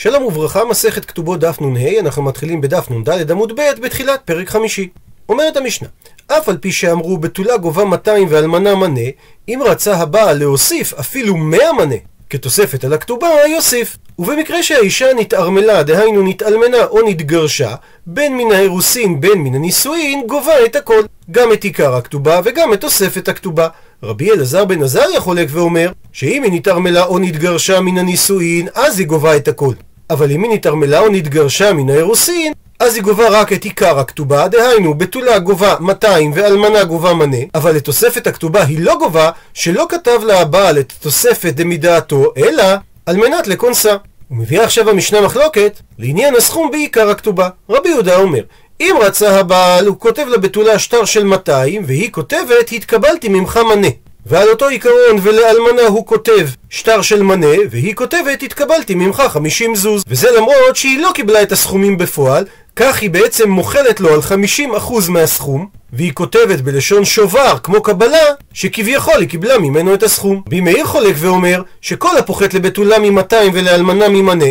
שלום 0.00 0.24
וברכה, 0.24 0.64
מסכת 0.64 1.04
כתובות 1.04 1.40
דף 1.40 1.60
נ"ה, 1.60 1.98
אנחנו 2.00 2.22
מתחילים 2.22 2.60
בדף 2.60 2.90
נ"ד 2.90 3.30
עמוד 3.30 3.60
ב' 3.60 3.80
בתחילת 3.82 4.20
פרק 4.24 4.48
חמישי. 4.48 4.88
אומרת 5.28 5.56
המשנה, 5.56 5.88
אף 6.26 6.48
על 6.48 6.56
פי 6.56 6.72
שאמרו 6.72 7.18
בתולה 7.18 7.56
גובה 7.56 7.84
200 7.84 8.26
ואלמנה 8.30 8.74
מנה, 8.74 9.00
אם 9.48 9.60
רצה 9.64 9.96
הבעל 9.96 10.38
להוסיף 10.38 10.94
אפילו 10.94 11.36
100 11.36 11.72
מנה 11.72 11.94
כתוספת 12.30 12.84
על 12.84 12.92
הכתובה, 12.92 13.28
יוסיף. 13.54 13.96
ובמקרה 14.18 14.62
שהאישה 14.62 15.06
נתערמלה, 15.16 15.82
דהיינו 15.82 16.22
נתאלמנה 16.22 16.84
או 16.84 17.08
נתגרשה, 17.08 17.74
בין 18.06 18.36
מן 18.36 18.52
האירוסין 18.52 19.20
בין 19.20 19.38
מן 19.38 19.54
הנישואין, 19.54 20.26
גובה 20.26 20.64
את 20.64 20.76
הכל. 20.76 21.02
גם 21.30 21.52
את 21.52 21.64
עיקר 21.64 21.94
הכתובה 21.94 22.40
וגם 22.44 22.72
את 22.72 22.80
תוספת 22.80 23.28
הכתובה. 23.28 23.68
רבי 24.02 24.32
אלעזר 24.32 24.64
בן 24.64 24.82
עזריה 24.82 25.20
חולק 25.20 25.48
ואומר, 25.50 25.92
שאם 26.12 26.42
היא 26.42 26.52
נתערמלה 26.52 27.04
או 27.04 27.18
נתגרשה 27.18 27.80
מן 27.80 27.98
הנישואין, 27.98 28.68
אז 28.74 28.98
היא 28.98 29.06
גובה 29.06 29.36
את 29.36 29.48
הכל. 29.48 29.72
אבל 30.10 30.30
אם 30.30 30.42
היא 30.42 30.50
נתערמלה 30.52 30.98
או 30.98 31.08
נתגרשה 31.08 31.72
מן 31.72 31.90
האירוסין, 31.90 32.52
אז 32.80 32.94
היא 32.94 33.02
גובה 33.02 33.28
רק 33.28 33.52
את 33.52 33.64
עיקר 33.64 33.98
הכתובה, 33.98 34.48
דהיינו 34.48 34.94
בתולה 34.94 35.38
גובה 35.38 35.76
200 35.80 36.32
ואלמנה 36.34 36.84
גובה 36.84 37.14
מנה, 37.14 37.36
אבל 37.54 37.76
את 37.76 37.84
תוספת 37.84 38.26
הכתובה 38.26 38.62
היא 38.62 38.80
לא 38.80 38.98
גובה, 38.98 39.30
שלא 39.54 39.86
כתב 39.88 40.20
לה 40.22 40.40
הבעל 40.40 40.78
את 40.78 40.92
תוספת 41.00 41.54
דמידעתו, 41.54 42.32
אלא 42.36 42.64
על 43.06 43.16
מנת 43.16 43.46
לכונסה. 43.46 43.96
הוא 44.28 44.38
מביא 44.38 44.60
עכשיו 44.60 44.90
המשנה 44.90 45.20
מחלוקת 45.20 45.80
לעניין 45.98 46.36
הסכום 46.36 46.70
בעיקר 46.70 47.10
הכתובה. 47.10 47.48
רבי 47.70 47.88
יהודה 47.88 48.16
אומר, 48.16 48.42
אם 48.80 48.94
רצה 49.00 49.40
הבעל, 49.40 49.86
הוא 49.86 49.96
כותב 49.98 50.26
לבתולה 50.30 50.78
שטר 50.78 51.04
של 51.04 51.24
200, 51.24 51.82
והיא 51.86 52.12
כותבת, 52.12 52.72
התקבלתי 52.72 53.28
ממך 53.28 53.60
מנה. 53.74 53.88
ועל 54.28 54.48
אותו 54.48 54.68
עיקרון 54.68 55.18
ולאלמנה 55.22 55.82
הוא 55.82 56.06
כותב 56.06 56.48
שטר 56.70 57.02
של 57.02 57.22
מנה, 57.22 57.56
והיא 57.70 57.94
כותבת 57.94 58.42
התקבלתי 58.42 58.94
ממך 58.94 59.22
50 59.28 59.74
זוז. 59.74 60.02
וזה 60.06 60.30
למרות 60.30 60.76
שהיא 60.76 61.00
לא 61.00 61.10
קיבלה 61.14 61.42
את 61.42 61.52
הסכומים 61.52 61.98
בפועל, 61.98 62.44
כך 62.76 63.00
היא 63.00 63.10
בעצם 63.10 63.50
מוכלת 63.50 64.00
לו 64.00 64.14
על 64.14 64.20
50% 64.20 65.10
מהסכום, 65.10 65.66
והיא 65.92 66.12
כותבת 66.12 66.60
בלשון 66.60 67.04
שובר, 67.04 67.58
כמו 67.62 67.82
קבלה, 67.82 68.24
שכביכול 68.52 69.20
היא 69.20 69.28
קיבלה 69.28 69.58
ממנו 69.58 69.94
את 69.94 70.02
הסכום. 70.02 70.42
רבי 70.46 70.60
מאיר 70.60 70.86
חולק 70.86 71.14
ואומר, 71.18 71.62
שכל 71.80 72.16
הפוחת 72.16 72.54
לבתולה 72.54 72.98
מ-200 72.98 73.34
ולאלמנה 73.52 74.08
ממנה, 74.08 74.44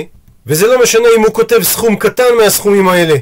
וזה 0.48 0.68
לא 0.68 0.82
משנה 0.84 1.08
אם 1.18 1.22
הוא 1.22 1.34
כותב 1.34 1.64
סכום 1.64 1.96
קטן 1.96 2.34
מהסכומים 2.38 2.88
האלה, 2.88 3.16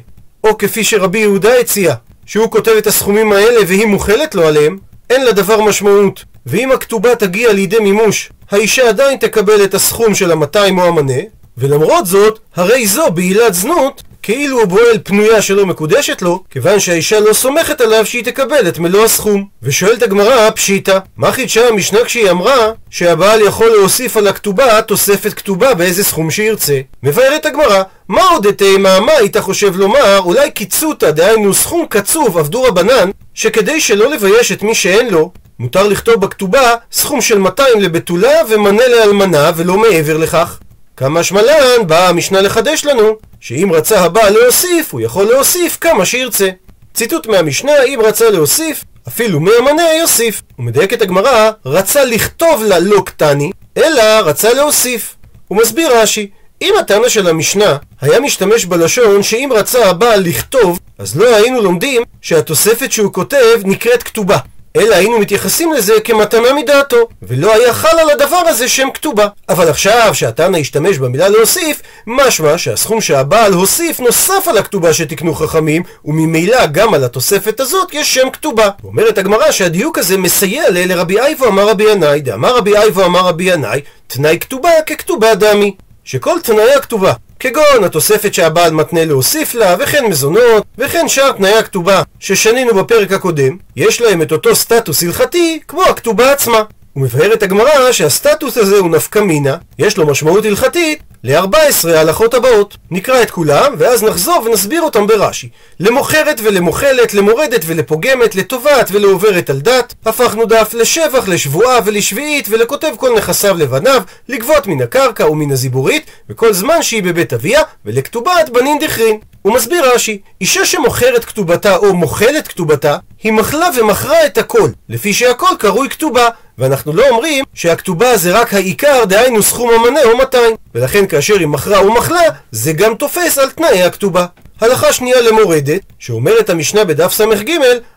או 0.43 0.57
כפי 0.57 0.83
שרבי 0.83 1.19
יהודה 1.19 1.59
הציע, 1.59 1.93
שהוא 2.25 2.51
כותב 2.51 2.71
את 2.77 2.87
הסכומים 2.87 3.31
האלה 3.31 3.59
והיא 3.67 3.85
מוכלת 3.85 4.35
לו 4.35 4.47
עליהם, 4.47 4.77
אין 5.09 5.25
לדבר 5.25 5.61
משמעות. 5.61 6.34
ואם 6.45 6.71
הכתובה 6.71 7.15
תגיע 7.15 7.53
לידי 7.53 7.79
מימוש, 7.79 8.29
האישה 8.51 8.89
עדיין 8.89 9.17
תקבל 9.17 9.63
את 9.63 9.73
הסכום 9.73 10.15
של 10.15 10.31
המאתיים 10.31 10.79
או 10.79 10.83
המנה, 10.83 11.21
ולמרות 11.57 12.05
זאת, 12.05 12.39
הרי 12.55 12.87
זו 12.87 13.11
בעילת 13.11 13.53
זנות, 13.53 14.03
כאילו 14.23 14.61
הבועל 14.61 14.97
פנויה 15.03 15.41
שלא 15.41 15.65
מקודשת 15.65 16.21
לו, 16.21 16.43
כיוון 16.49 16.79
שהאישה 16.79 17.19
לא 17.19 17.33
סומכת 17.33 17.81
עליו 17.81 18.05
שהיא 18.05 18.23
תקבל 18.23 18.67
את 18.67 18.79
מלוא 18.79 19.05
הסכום. 19.05 19.45
ושואלת 19.63 20.03
הגמרא, 20.03 20.49
פשיטא, 20.49 20.99
מה 21.17 21.31
חידשה 21.31 21.67
המשנה 21.67 22.03
כשהיא 22.05 22.31
אמרה 22.31 22.71
שהבעל 22.89 23.41
יכול 23.41 23.67
להוסיף 23.67 24.17
על 24.17 24.27
הכתובה 24.27 24.81
תוספת 24.81 25.33
כתובה 25.33 25.73
באיזה 25.73 26.03
סכום 26.03 26.31
שירצה? 26.31 26.79
מבארת 27.03 27.45
הגמרא, 27.45 27.83
מה 28.09 28.23
עוד 28.29 28.51
תימה, 28.51 28.99
מה 28.99 29.11
היית 29.11 29.37
חושב 29.37 29.75
לומר, 29.75 30.19
אולי 30.19 30.51
קיצותא, 30.51 31.11
דהיינו 31.11 31.53
סכום 31.53 31.85
קצוב, 31.89 32.37
עבדו 32.37 32.63
רבנן, 32.63 33.09
שכדי 33.33 33.81
שלא 33.81 34.11
לבייש 34.11 34.51
את 34.51 34.63
מי 34.63 34.75
שאין 34.75 35.07
לו, 35.09 35.31
מותר 35.59 35.87
לכתוב 35.87 36.15
בכתובה 36.15 36.75
סכום 36.91 37.21
של 37.21 37.37
200 37.37 37.81
לבתולה 37.81 38.41
ומנה 38.49 38.87
לאלמנה 38.87 39.51
ולא 39.55 39.77
מעבר 39.77 40.17
לכך. 40.17 40.59
כמה 40.97 41.23
שמלן 41.23 41.87
באה 41.87 42.09
המשנה 42.09 42.41
לחדש 42.41 42.85
לנו, 42.85 43.15
שאם 43.39 43.69
רצה 43.73 44.01
הבעל 44.01 44.33
להוסיף, 44.33 44.93
הוא 44.93 45.01
יכול 45.01 45.25
להוסיף 45.25 45.77
כמה 45.81 46.05
שירצה. 46.05 46.49
ציטוט 46.93 47.27
מהמשנה, 47.27 47.83
אם 47.83 47.99
רצה 48.03 48.29
להוסיף, 48.29 48.83
אפילו 49.07 49.39
מהמנה 49.39 49.83
יוסיף. 49.99 50.41
ומדייקת 50.59 51.01
הגמרא, 51.01 51.51
רצה 51.65 52.05
לכתוב 52.05 52.63
לה 52.63 52.79
לא 52.79 53.01
קטני, 53.05 53.51
אלא 53.77 54.01
רצה 54.01 54.53
להוסיף. 54.53 55.15
הוא 55.47 55.57
מסביר 55.57 55.97
רש"י, 55.97 56.29
אם 56.61 56.73
הטענה 56.79 57.09
של 57.09 57.27
המשנה 57.27 57.77
היה 58.01 58.19
משתמש 58.19 58.65
בלשון 58.65 59.23
שאם 59.23 59.49
רצה 59.53 59.89
הבעל 59.89 60.21
לכתוב, 60.23 60.79
אז 60.99 61.17
לא 61.17 61.35
היינו 61.35 61.61
לומדים 61.61 62.03
שהתוספת 62.21 62.91
שהוא 62.91 63.13
כותב 63.13 63.59
נקראת 63.63 64.03
כתובה. 64.03 64.37
אלא 64.75 64.95
היינו 64.95 65.19
מתייחסים 65.19 65.73
לזה 65.73 65.93
כמתנה 66.03 66.53
מדעתו, 66.53 67.07
ולא 67.21 67.53
היה 67.53 67.73
חל 67.73 67.99
על 67.99 68.09
הדבר 68.09 68.41
הזה 68.47 68.69
שם 68.69 68.87
כתובה. 68.93 69.27
אבל 69.49 69.69
עכשיו 69.69 70.09
שהתנא 70.13 70.57
השתמש 70.57 70.97
במילה 70.97 71.29
להוסיף, 71.29 71.81
משמע 72.07 72.57
שהסכום 72.57 73.01
שהבעל 73.01 73.53
הוסיף 73.53 73.99
נוסף 73.99 74.47
על 74.47 74.57
הכתובה 74.57 74.93
שתיקנו 74.93 75.35
חכמים, 75.35 75.83
וממילא 76.05 76.65
גם 76.65 76.93
על 76.93 77.03
התוספת 77.03 77.59
הזאת 77.59 77.93
יש 77.93 78.13
שם 78.13 78.29
כתובה. 78.29 78.69
אומרת 78.83 79.17
הגמרא 79.17 79.51
שהדיוק 79.51 79.97
הזה 79.97 80.17
מסייע 80.17 80.69
ל 80.69 80.93
לרבי 80.93 81.19
אייבו 81.19 81.47
אמר 81.47 81.69
רבי 81.69 81.83
ינאי, 81.91 82.21
דאמר 82.21 82.57
רבי 82.57 82.77
אייבו 82.77 83.05
אמר 83.05 83.19
רבי 83.19 83.43
ינאי, 83.43 83.81
תנאי 84.07 84.37
כתובה 84.39 84.69
ככתובה 84.85 85.35
דמי. 85.35 85.75
שכל 86.03 86.37
תנאי 86.43 86.73
הכתובה 86.73 87.13
כגון 87.49 87.83
התוספת 87.83 88.33
שהבעל 88.33 88.71
מתנה 88.71 89.05
להוסיף 89.05 89.55
לה, 89.55 89.75
וכן 89.79 90.05
מזונות, 90.05 90.63
וכן 90.77 91.07
שאר 91.07 91.31
תנאי 91.31 91.53
הכתובה 91.53 92.01
ששנינו 92.19 92.73
בפרק 92.73 93.11
הקודם, 93.11 93.57
יש 93.75 94.01
להם 94.01 94.21
את 94.21 94.31
אותו 94.31 94.55
סטטוס 94.55 95.03
הלכתי 95.03 95.59
כמו 95.67 95.83
הכתובה 95.83 96.31
עצמה. 96.31 96.63
ומבארת 96.95 97.43
הגמרא 97.43 97.91
שהסטטוס 97.91 98.57
הזה 98.57 98.77
הוא 98.77 98.91
נפקא 98.91 99.19
מינה, 99.19 99.57
יש 99.79 99.97
לו 99.97 100.07
משמעות 100.07 100.45
הלכתית 100.45 100.99
ל-14 101.23 101.89
ההלכות 101.89 102.33
הבאות. 102.33 102.77
נקרא 102.91 103.21
את 103.21 103.31
כולם, 103.31 103.73
ואז 103.77 104.03
נחזור 104.03 104.43
ונסביר 104.45 104.81
אותם 104.81 105.07
ברש"י. 105.07 105.49
למוכרת 105.79 106.41
ולמוכלת, 106.43 107.13
למורדת 107.13 107.61
ולפוגמת, 107.65 108.35
לתובעת 108.35 108.91
ולעוברת 108.91 109.49
על 109.49 109.59
דת, 109.59 109.93
הפכנו 110.05 110.45
דף 110.45 110.73
לשבח, 110.73 111.27
לשבועה 111.27 111.79
ולשביעית, 111.85 112.47
ולכותב 112.49 112.91
כל 112.97 113.17
נכסיו 113.17 113.57
לבניו, 113.57 114.01
לגבות 114.29 114.67
מן 114.67 114.81
הקרקע 114.81 115.29
ומן 115.29 115.51
הזיבורית, 115.51 116.05
וכל 116.29 116.53
זמן 116.53 116.81
שהיא 116.81 117.03
בבית 117.03 117.33
אביה, 117.33 117.61
ולכתובת 117.85 118.49
בנין 118.53 118.79
דכרין. 118.79 119.19
הוא 119.45 119.53
מסביר 119.53 119.93
רש"י, 119.93 120.21
אישה 120.41 120.65
שמוכרת 120.65 121.25
כתובתה 121.25 121.75
או 121.75 121.93
מוכלת 121.93 122.47
כתובתה, 122.47 122.97
היא 123.23 123.31
מחלה 123.31 123.69
ומכרה 123.77 124.25
את 124.25 124.37
הכל, 124.37 124.69
לפי 124.89 125.13
שהכל 125.13 125.49
קרוי 125.59 125.89
כתובה, 125.89 126.27
ואנחנו 126.57 126.93
לא 126.93 127.09
אומרים 127.09 127.45
שהכתובה 127.53 128.17
זה 128.17 128.39
רק 128.39 128.53
העיקר, 128.53 129.05
דהיינו 129.05 129.43
סכום 129.43 129.69
המנה 129.69 130.03
או 130.03 130.17
200. 130.17 130.55
ולכן 130.75 131.07
כאשר 131.07 131.33
היא 131.39 131.47
מכרה 131.47 131.87
ומחלה, 131.87 132.21
זה 132.51 132.73
גם 132.73 132.95
תופס 132.95 133.37
על 133.37 133.49
תנאי 133.49 133.83
הכתובה. 133.83 134.25
הלכה 134.61 134.93
שנייה 134.93 135.21
למורדת, 135.21 135.81
שאומרת 135.99 136.49
המשנה 136.49 136.83
בדף 136.83 137.13
ס"ג, 137.13 137.51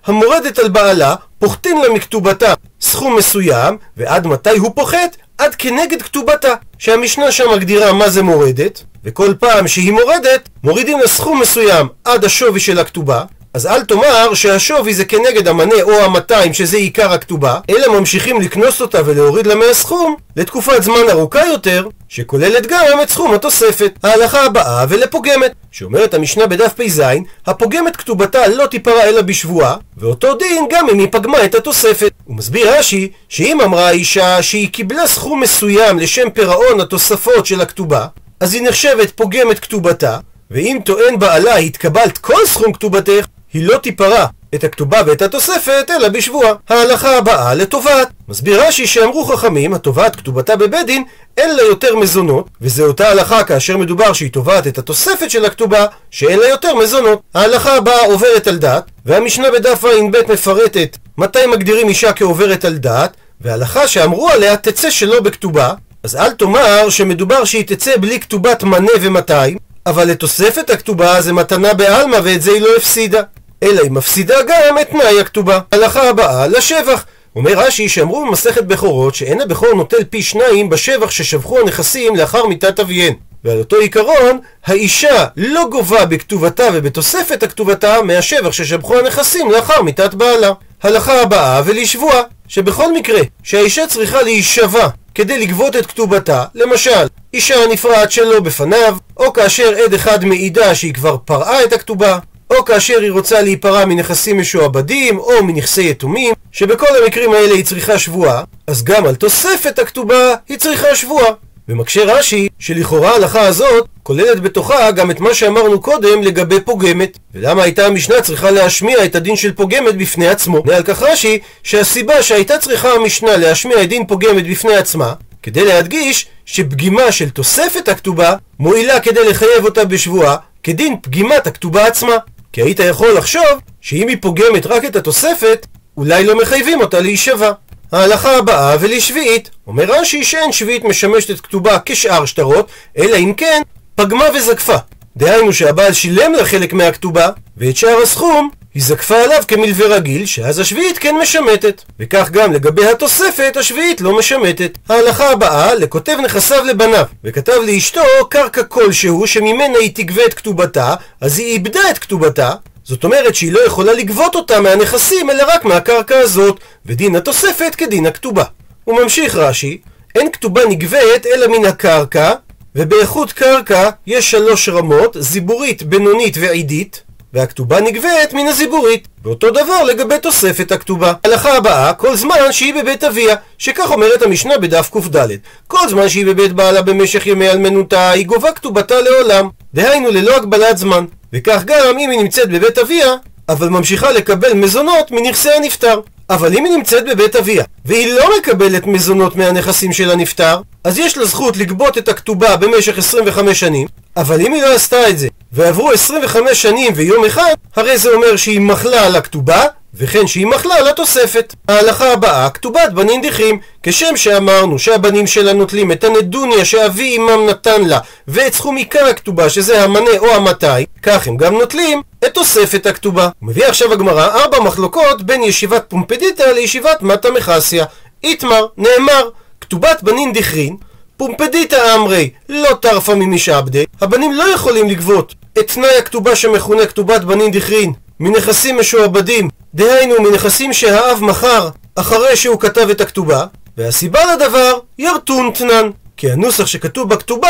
המורדת 0.07 0.59
על 0.59 0.69
בעלה, 0.69 1.15
פוחתין 1.39 1.81
לה 1.81 1.89
מכתובתה 1.89 2.55
סכום 2.81 3.17
מסוים, 3.17 3.77
ועד 3.97 4.27
מתי 4.27 4.59
הוא 4.59 4.73
פוחת? 4.75 5.17
עד 5.39 5.55
כנגד 5.55 6.03
כתובתה. 6.03 6.55
שהמשנה 6.79 7.33
שם 7.33 7.45
מגדירה 7.55 7.93
מה 7.93 8.09
זה 8.09 8.23
מורדת, 8.23 8.83
וכל 9.05 9.35
פעם 9.41 9.69
שהיא 9.69 9.93
מורדת, 9.93 10.49
מורידים 10.65 10.99
לה 10.99 11.35
מסוים 11.41 11.89
עד 12.05 12.25
השווי 12.25 12.61
של 12.61 12.79
הכתובה, 12.79 13.23
אז 13.55 13.67
אל 13.67 13.85
תאמר 13.85 14.35
שהשווי 14.35 14.95
זה 14.95 15.05
כנגד 15.05 15.49
המנה 15.49 15.83
או 15.83 15.93
המאתיים 15.93 16.55
שזה 16.55 16.77
עיקר 16.77 17.13
הכתובה, 17.13 17.59
אלא 17.71 17.99
ממשיכים 17.99 18.41
לקנוס 18.41 18.81
אותה 18.81 19.01
ולהוריד 19.05 19.47
לה 19.47 19.55
מהסכום 19.55 20.17
לתקופת 20.37 20.83
זמן 20.83 21.11
ארוכה 21.11 21.47
יותר, 21.47 21.89
שכוללת 22.09 22.67
גם 22.67 23.01
את 23.03 23.11
סכום 23.11 23.35
התוספת. 23.35 23.93
ההלכה 24.03 24.45
הבאה 24.45 24.85
ולפוגמת, 24.89 25.53
שאומרת 25.71 26.15
המשנה 26.15 26.47
בדף 26.47 26.73
פ"ז, 26.73 27.03
הפוגמת 27.47 27.97
כתובתה 27.97 28.49
לא 28.49 28.67
תיפרע 28.67 29.03
אלא 29.03 29.23
בשבועה, 29.23 29.77
ואותו 29.97 30.35
דין 30.35 30.67
גם 30.71 30.89
אם 30.89 30.99
היא 30.99 31.09
פגמה 31.11 31.45
את 31.45 31.55
התוספת. 31.55 32.13
הוא 32.25 32.37
מסביר 32.37 32.79
רש"י, 32.79 33.11
שאם 33.29 33.61
אמרה 33.61 33.89
האישה 33.89 34.43
שהיא 34.43 34.69
קיבלה 34.69 35.07
סכום 35.07 35.41
מסוים 35.41 35.99
לשם 35.99 36.31
פירעון 36.31 36.81
התוספות 36.81 37.47
של 37.47 37.61
הכתובה, 37.61 38.07
אז 38.41 38.55
היא 38.55 38.63
נחשבת 38.63 39.11
פוגמת 39.11 39.59
כתובתה, 39.59 40.19
ואם 40.51 40.79
טוען 40.85 41.19
בעלה 41.19 41.57
התקבלת 41.57 42.19
כל 42.19 42.47
סכום 42.47 42.73
כתובתך, 42.73 43.27
היא 43.53 43.67
לא 43.67 43.79
תיפרע 43.79 44.27
את 44.55 44.65
הכתובה 44.65 45.01
ואת 45.07 45.23
התוספת, 45.23 45.91
אלא 45.91 46.09
בשבועה. 46.09 46.53
ההלכה 46.69 47.17
הבאה 47.17 47.55
לתובעת. 47.55 48.09
מסביר 48.29 48.63
רש"י 48.63 48.87
שאמרו 48.87 49.25
חכמים, 49.25 49.75
התובעת 49.75 50.17
כתובתה 50.17 50.57
בבית 50.57 50.87
דין, 50.87 51.05
אין 51.37 51.57
לה 51.57 51.63
יותר 51.63 51.97
מזונות, 51.97 52.49
וזה 52.61 52.83
אותה 52.83 53.09
הלכה 53.09 53.45
כאשר 53.45 53.77
מדובר 53.77 54.13
שהיא 54.13 54.31
תובעת 54.31 54.67
את 54.67 54.79
התוספת 54.79 55.31
של 55.31 55.45
הכתובה, 55.45 55.87
שאין 56.11 56.39
לה 56.39 56.49
יותר 56.49 56.75
מזונות. 56.75 57.21
ההלכה 57.35 57.77
הבאה 57.77 58.07
עוברת 58.07 58.47
על 58.47 58.57
דת, 58.57 58.91
והמשנה 59.07 59.51
בדף 59.51 59.85
ע"ב 59.85 60.33
מפרטת 60.33 60.97
מתי 61.19 61.47
מגדירים 61.47 61.89
אישה 61.89 62.13
כעוברת 62.13 62.65
על 62.65 62.77
דת, 62.77 63.17
והלכה 63.41 63.89
שאמרו 63.89 64.29
עליה 64.29 64.57
תצא 64.57 64.91
שלא 64.91 65.21
בכתובה, 65.21 65.73
אז 66.03 66.17
אל 66.17 66.31
תאמר 66.33 66.91
שמדובר 66.91 67.45
שהיא 67.45 67.65
תצא 67.67 67.97
בלי 67.97 68.21
כתובת 68.21 68.63
מנה 68.63 68.91
ומאתיים, 69.01 69.59
אבל 69.87 70.05
לתוספת 70.05 70.71
הכתובה 70.71 71.21
זה 71.21 71.33
מתנה 71.33 71.75
בעלמא 71.75 72.19
ואת 72.25 72.43
זה 72.43 72.53
היא 72.53 72.61
לא 72.61 72.69
הפסידה. 72.77 73.23
אלא 73.63 73.81
היא 73.83 73.91
מפסידה 73.91 74.43
גם 74.43 74.79
את 74.81 74.91
תנאי 74.91 75.21
הכתובה. 75.21 75.59
הלכה 75.73 76.09
הבאה 76.09 76.47
לשבח. 76.47 77.05
אומר 77.37 77.53
רש"י 77.53 77.89
שאמרו 77.89 78.27
במסכת 78.27 78.65
בכורות 78.65 79.15
שאין 79.15 79.41
הבכור 79.41 79.75
נוטל 79.75 80.05
פי 80.11 80.23
שניים 80.23 80.69
בשבח 80.69 81.11
ששבחו 81.11 81.59
הנכסים 81.59 82.17
לאחר 82.17 82.47
מיתת 82.47 82.81
אביהן. 82.81 83.13
ועל 83.45 83.59
אותו 83.59 83.77
עיקרון, 83.77 84.39
האישה 84.67 85.27
לא 85.37 85.69
גובה 85.71 86.07
בכתובתה 86.07 86.65
ובתוספת 86.73 87.43
הכתובתה 87.43 88.03
מהשבח 88.03 88.53
ששבחו 88.53 88.99
הנכסים 88.99 89.51
לאחר 89.51 89.83
מיתת 89.83 90.15
בעלה. 90.15 90.53
הלכה 90.83 91.23
הבאה 91.23 91.63
ולשבועה, 91.65 92.23
שבכל 92.49 92.93
מקרה 92.93 93.21
שהאישה 93.43 93.87
צריכה 93.87 94.23
להישבע 94.23 94.89
כדי 95.19 95.39
לגבות 95.39 95.77
את 95.77 95.87
כתובתה, 95.87 96.45
למשל, 96.55 97.07
אישה 97.35 97.55
נפרעת 97.71 98.13
שלא 98.13 98.41
בפניו, 98.41 98.97
או 99.17 99.33
כאשר 99.33 99.75
עד 99.85 99.95
אחד 99.95 100.25
מעידה 100.25 100.75
שהיא 100.75 100.95
כבר 100.95 101.17
פרעה 101.25 101.65
את 101.65 101.73
הכתובה, 101.73 102.19
או 102.51 102.65
כאשר 102.65 103.01
היא 103.01 103.11
רוצה 103.11 103.43
להיפרע 103.43 103.85
מנכסים 103.85 104.39
משועבדים, 104.41 105.19
או 105.19 105.45
מנכסי 105.45 105.91
יתומים, 105.91 106.35
שבכל 106.53 106.87
המקרים 107.03 107.33
האלה 107.33 107.55
היא 107.55 107.65
צריכה 107.65 107.99
שבועה, 107.99 108.45
אז 108.67 108.85
גם 108.85 109.07
על 109.07 109.15
תוספת 109.15 109.79
הכתובה 109.79 110.35
היא 110.49 110.59
צריכה 110.59 110.95
שבועה. 110.95 111.31
ומקשה 111.69 112.05
רש"י, 112.05 112.49
שלכאורה 112.59 113.11
ההלכה 113.11 113.41
הזאת 113.41 113.89
כוללת 114.09 114.41
בתוכה 114.41 114.91
גם 114.91 115.11
את 115.11 115.21
מה 115.21 115.35
שאמרנו 115.35 115.81
קודם 115.81 116.23
לגבי 116.23 116.61
פוגמת. 116.61 117.19
ולמה 117.35 117.63
הייתה 117.63 117.87
המשנה 117.87 118.23
צריכה 118.23 118.51
להשמיע 118.51 119.05
את 119.05 119.15
הדין 119.15 119.37
של 119.37 119.53
פוגמת 119.53 119.97
בפני 119.97 120.29
עצמו? 120.29 120.63
ועל 120.67 120.83
כך 120.83 121.03
רש"י, 121.03 121.39
שהסיבה 121.63 122.23
שהייתה 122.23 122.59
צריכה 122.59 122.93
המשנה 122.93 123.37
להשמיע 123.37 123.83
את 123.83 123.89
דין 123.89 124.07
פוגמת 124.07 124.47
בפני 124.47 124.77
עצמה, 124.77 125.13
כדי 125.43 125.65
להדגיש 125.65 126.27
שפגימה 126.47 127.13
של 127.13 127.31
תוספת 127.31 127.89
הכתובה 127.89 128.35
מועילה 128.59 129.01
כדי 129.01 129.29
לחייב 129.29 129.65
אותה 129.65 129.85
בשבועה, 129.85 130.37
כדין 130.63 130.97
פגימת 131.03 131.47
הכתובה 131.47 131.87
עצמה. 131.87 132.17
כי 132.53 132.63
היית 132.63 132.81
יכול 132.81 133.13
לחשוב 133.13 133.61
שאם 133.81 134.09
היא 134.09 134.17
פוגמת 134.21 134.67
רק 134.67 134.85
את 134.85 134.97
התוספת, 134.97 135.67
אולי 135.97 136.25
לא 136.25 136.39
מחייבים 136.39 136.81
אותה 136.81 137.01
להישבע. 137.01 137.53
ההלכה 137.93 138.37
הבאה 138.37 138.77
ולשביעית, 138.81 139.51
אומר 139.67 139.85
רש"י 139.89 140.25
שאין 140.25 140.53
שביעית 140.53 140.85
משמשת 140.85 141.31
את 141.31 141.41
כתובה 141.41 141.79
כשאר 141.85 142.25
שטרות, 142.25 142.69
אלא 142.99 143.17
אם 143.17 143.33
כן 143.37 143.63
פגמה 143.99 144.25
וזקפה. 144.35 144.77
דהיינו 145.17 145.53
שהבעל 145.53 145.93
שילם 145.93 146.33
לה 146.33 146.45
חלק 146.45 146.73
מהכתובה, 146.73 147.29
ואת 147.57 147.77
שאר 147.77 148.03
הסכום 148.03 148.51
היא 148.75 148.83
זקפה 148.83 149.17
עליו 149.17 149.43
כמלווה 149.49 149.87
רגיל, 149.87 150.27
שאז 150.27 150.59
השביעית 150.59 150.99
כן 150.99 151.15
משמטת. 151.23 151.83
וכך 152.01 152.31
גם 152.31 152.53
לגבי 152.53 152.87
התוספת, 152.87 153.57
השביעית 153.57 154.01
לא 154.01 154.19
משמטת. 154.19 154.79
ההלכה 154.89 155.31
הבאה, 155.31 155.75
לכותב 155.75 156.17
נכסיו 156.25 156.65
לבניו, 156.65 157.05
וכתב 157.25 157.59
לאשתו 157.67 158.01
קרקע 158.31 158.63
כלשהו 158.63 159.27
שממנה 159.27 159.79
היא 159.79 159.91
תגבה 159.95 160.25
את 160.25 160.35
כתובתה, 160.35 160.95
אז 161.21 161.39
היא 161.39 161.53
איבדה 161.53 161.91
את 161.91 161.99
כתובתה, 161.99 162.53
זאת 162.85 163.05
אומרת 163.05 163.35
שהיא 163.35 163.53
לא 163.53 163.61
יכולה 163.67 163.93
לגבות 163.93 164.35
אותה 164.35 164.61
מהנכסים, 164.61 165.31
אלא 165.31 165.45
רק 165.49 165.65
מהקרקע 165.65 166.19
הזאת, 166.19 166.61
ודין 166.87 167.17
התוספת 167.17 167.75
כדין 167.75 168.07
הכתובה. 168.07 168.45
הוא 168.85 169.03
ממשיך 169.03 169.35
רש"י, 169.35 169.81
אין 170.15 170.31
כתובה 170.33 170.61
נגבית 170.69 171.27
אלא 171.27 171.47
מן 171.47 171.65
הקרקע, 171.65 172.33
ובאיכות 172.79 173.33
קרקע 173.33 173.91
יש 174.07 174.31
שלוש 174.31 174.69
רמות, 174.69 175.17
זיבורית, 175.21 175.83
בינונית 175.83 176.35
ועידית, 176.41 177.03
והכתובה 177.33 177.81
נגבית 177.81 178.33
מן 178.33 178.47
הזיבורית. 178.47 179.09
ואותו 179.25 179.51
דבר 179.51 179.85
לגבי 179.85 180.19
תוספת 180.19 180.73
הכתובה. 180.73 181.13
הלכה 181.25 181.57
הבאה, 181.57 181.93
כל 181.93 182.17
זמן 182.17 182.35
שהיא 182.51 182.75
בבית 182.75 183.05
אביה, 183.05 183.37
שכך 183.59 183.91
אומרת 183.91 184.23
המשנה 184.23 184.59
בדף 184.59 184.91
קד. 184.91 185.29
כל 185.67 185.89
זמן 185.89 186.09
שהיא 186.09 186.27
בבית 186.27 186.53
בעלה 186.53 186.83
במשך 186.83 187.27
ימי 187.27 187.51
אלמנותה, 187.51 188.11
היא 188.11 188.27
גובה 188.27 188.53
כתובתה 188.53 189.01
לעולם. 189.01 189.49
דהיינו 189.75 190.11
ללא 190.11 190.37
הגבלת 190.37 190.79
זמן. 190.79 191.05
וכך 191.33 191.63
גם 191.65 191.99
אם 191.99 192.11
היא 192.11 192.21
נמצאת 192.21 192.49
בבית 192.49 192.79
אביה, 192.79 193.15
אבל 193.49 193.69
ממשיכה 193.69 194.13
לקבל 194.13 194.53
מזונות 194.55 195.11
מנכסי 195.11 195.51
הנפטר. 195.53 196.01
אבל 196.31 196.57
אם 196.57 196.65
היא 196.65 196.77
נמצאת 196.77 197.05
בבית 197.05 197.37
אביה, 197.37 197.65
והיא 197.85 198.13
לא 198.13 198.31
מקבלת 198.39 198.87
מזונות 198.87 199.37
מהנכסים 199.37 199.93
של 199.93 200.11
הנפטר, 200.11 200.61
אז 200.85 200.99
יש 200.99 201.17
לה 201.19 201.25
זכות 201.25 201.57
לגבות 201.57 201.99
את 201.99 202.09
הכתובה 202.09 202.57
במשך 202.57 202.99
25 202.99 203.61
שנים, 203.61 203.87
אבל 204.17 204.41
אם 204.41 204.53
היא 204.53 204.63
לא 204.63 204.75
עשתה 204.75 205.09
את 205.09 205.19
זה, 205.19 205.29
ועברו 205.53 205.91
25 205.91 206.63
שנים 206.63 206.93
ויום 206.97 207.25
אחד, 207.25 207.55
הרי 207.77 207.99
זה 207.99 208.11
אומר 208.11 208.37
שהיא 208.37 208.61
מחלה 208.61 209.07
על 209.07 209.17
הכתובה, 209.17 209.65
וכן 209.95 210.27
שהיא 210.27 210.47
מחלה 210.47 210.75
על 210.75 210.89
התוספת. 210.89 211.55
ההלכה 211.69 212.13
הבאה, 212.13 212.51
כתובת 212.51 212.93
בנין 212.95 213.21
דיחים, 213.21 213.59
כשם 213.83 214.17
שאמרנו 214.17 214.79
שהבנים 214.79 215.27
שלה 215.27 215.53
נוטלים 215.53 215.93
את 215.93 216.05
הנדוניה 216.05 216.65
שאבי 216.65 217.17
עמם 217.17 217.47
נתן 217.49 217.85
לה, 217.85 217.99
ואת 218.29 218.55
סכום 218.55 218.77
עיקר 218.77 219.05
הכתובה 219.05 219.49
שזה 219.49 219.85
המנה 219.85 220.19
או 220.19 220.35
המתי, 220.35 220.67
כך 221.03 221.27
הם 221.27 221.37
גם 221.37 221.55
נוטלים 221.55 222.03
את 222.25 222.35
תוספת 222.35 222.87
הכתובה. 222.87 223.29
מביא 223.43 223.67
עכשיו 223.67 223.93
הגמרא 223.93 224.27
ארבע 224.27 224.61
מחלוקות 224.61 225.23
בין 225.23 225.43
ישיבת 225.43 225.85
פומפדיטה 225.89 226.53
לישיבת 226.53 227.03
מטה 227.03 227.31
מחסיה. 227.31 227.85
איתמר, 228.25 228.67
נאמר, 228.77 229.29
כתובת 229.61 230.03
בנין 230.03 230.33
דיחרין, 230.33 230.77
פומפדיטה 231.17 231.95
אמרי, 231.95 232.31
לא 232.49 232.75
טרפה 232.81 233.15
ממשעבדי, 233.15 233.85
הבנים 234.01 234.33
לא 234.33 234.43
יכולים 234.43 234.89
לגבות 234.89 235.35
את 235.59 235.71
תנאי 235.71 235.99
הכתובה 235.99 236.37
שמכונה 236.37 236.87
כתובת 236.87 237.21
בנין 237.21 237.51
דיחרין 237.51 237.93
מנכסים 238.21 238.79
משועבדים, 238.81 239.49
דהיינו 239.75 240.23
מנכסים 240.23 240.73
שהאב 240.73 241.19
מכר 241.21 241.69
אחרי 241.95 242.37
שהוא 242.37 242.61
כתב 242.61 242.89
את 242.91 243.01
הכתובה, 243.01 243.45
והסיבה 243.77 244.21
לדבר 244.35 244.79
ירטון 244.99 245.51
תנן, 245.55 245.91
כי 246.17 246.31
הנוסח 246.31 246.67
שכתוב 246.67 247.09
בכתובה 247.09 247.49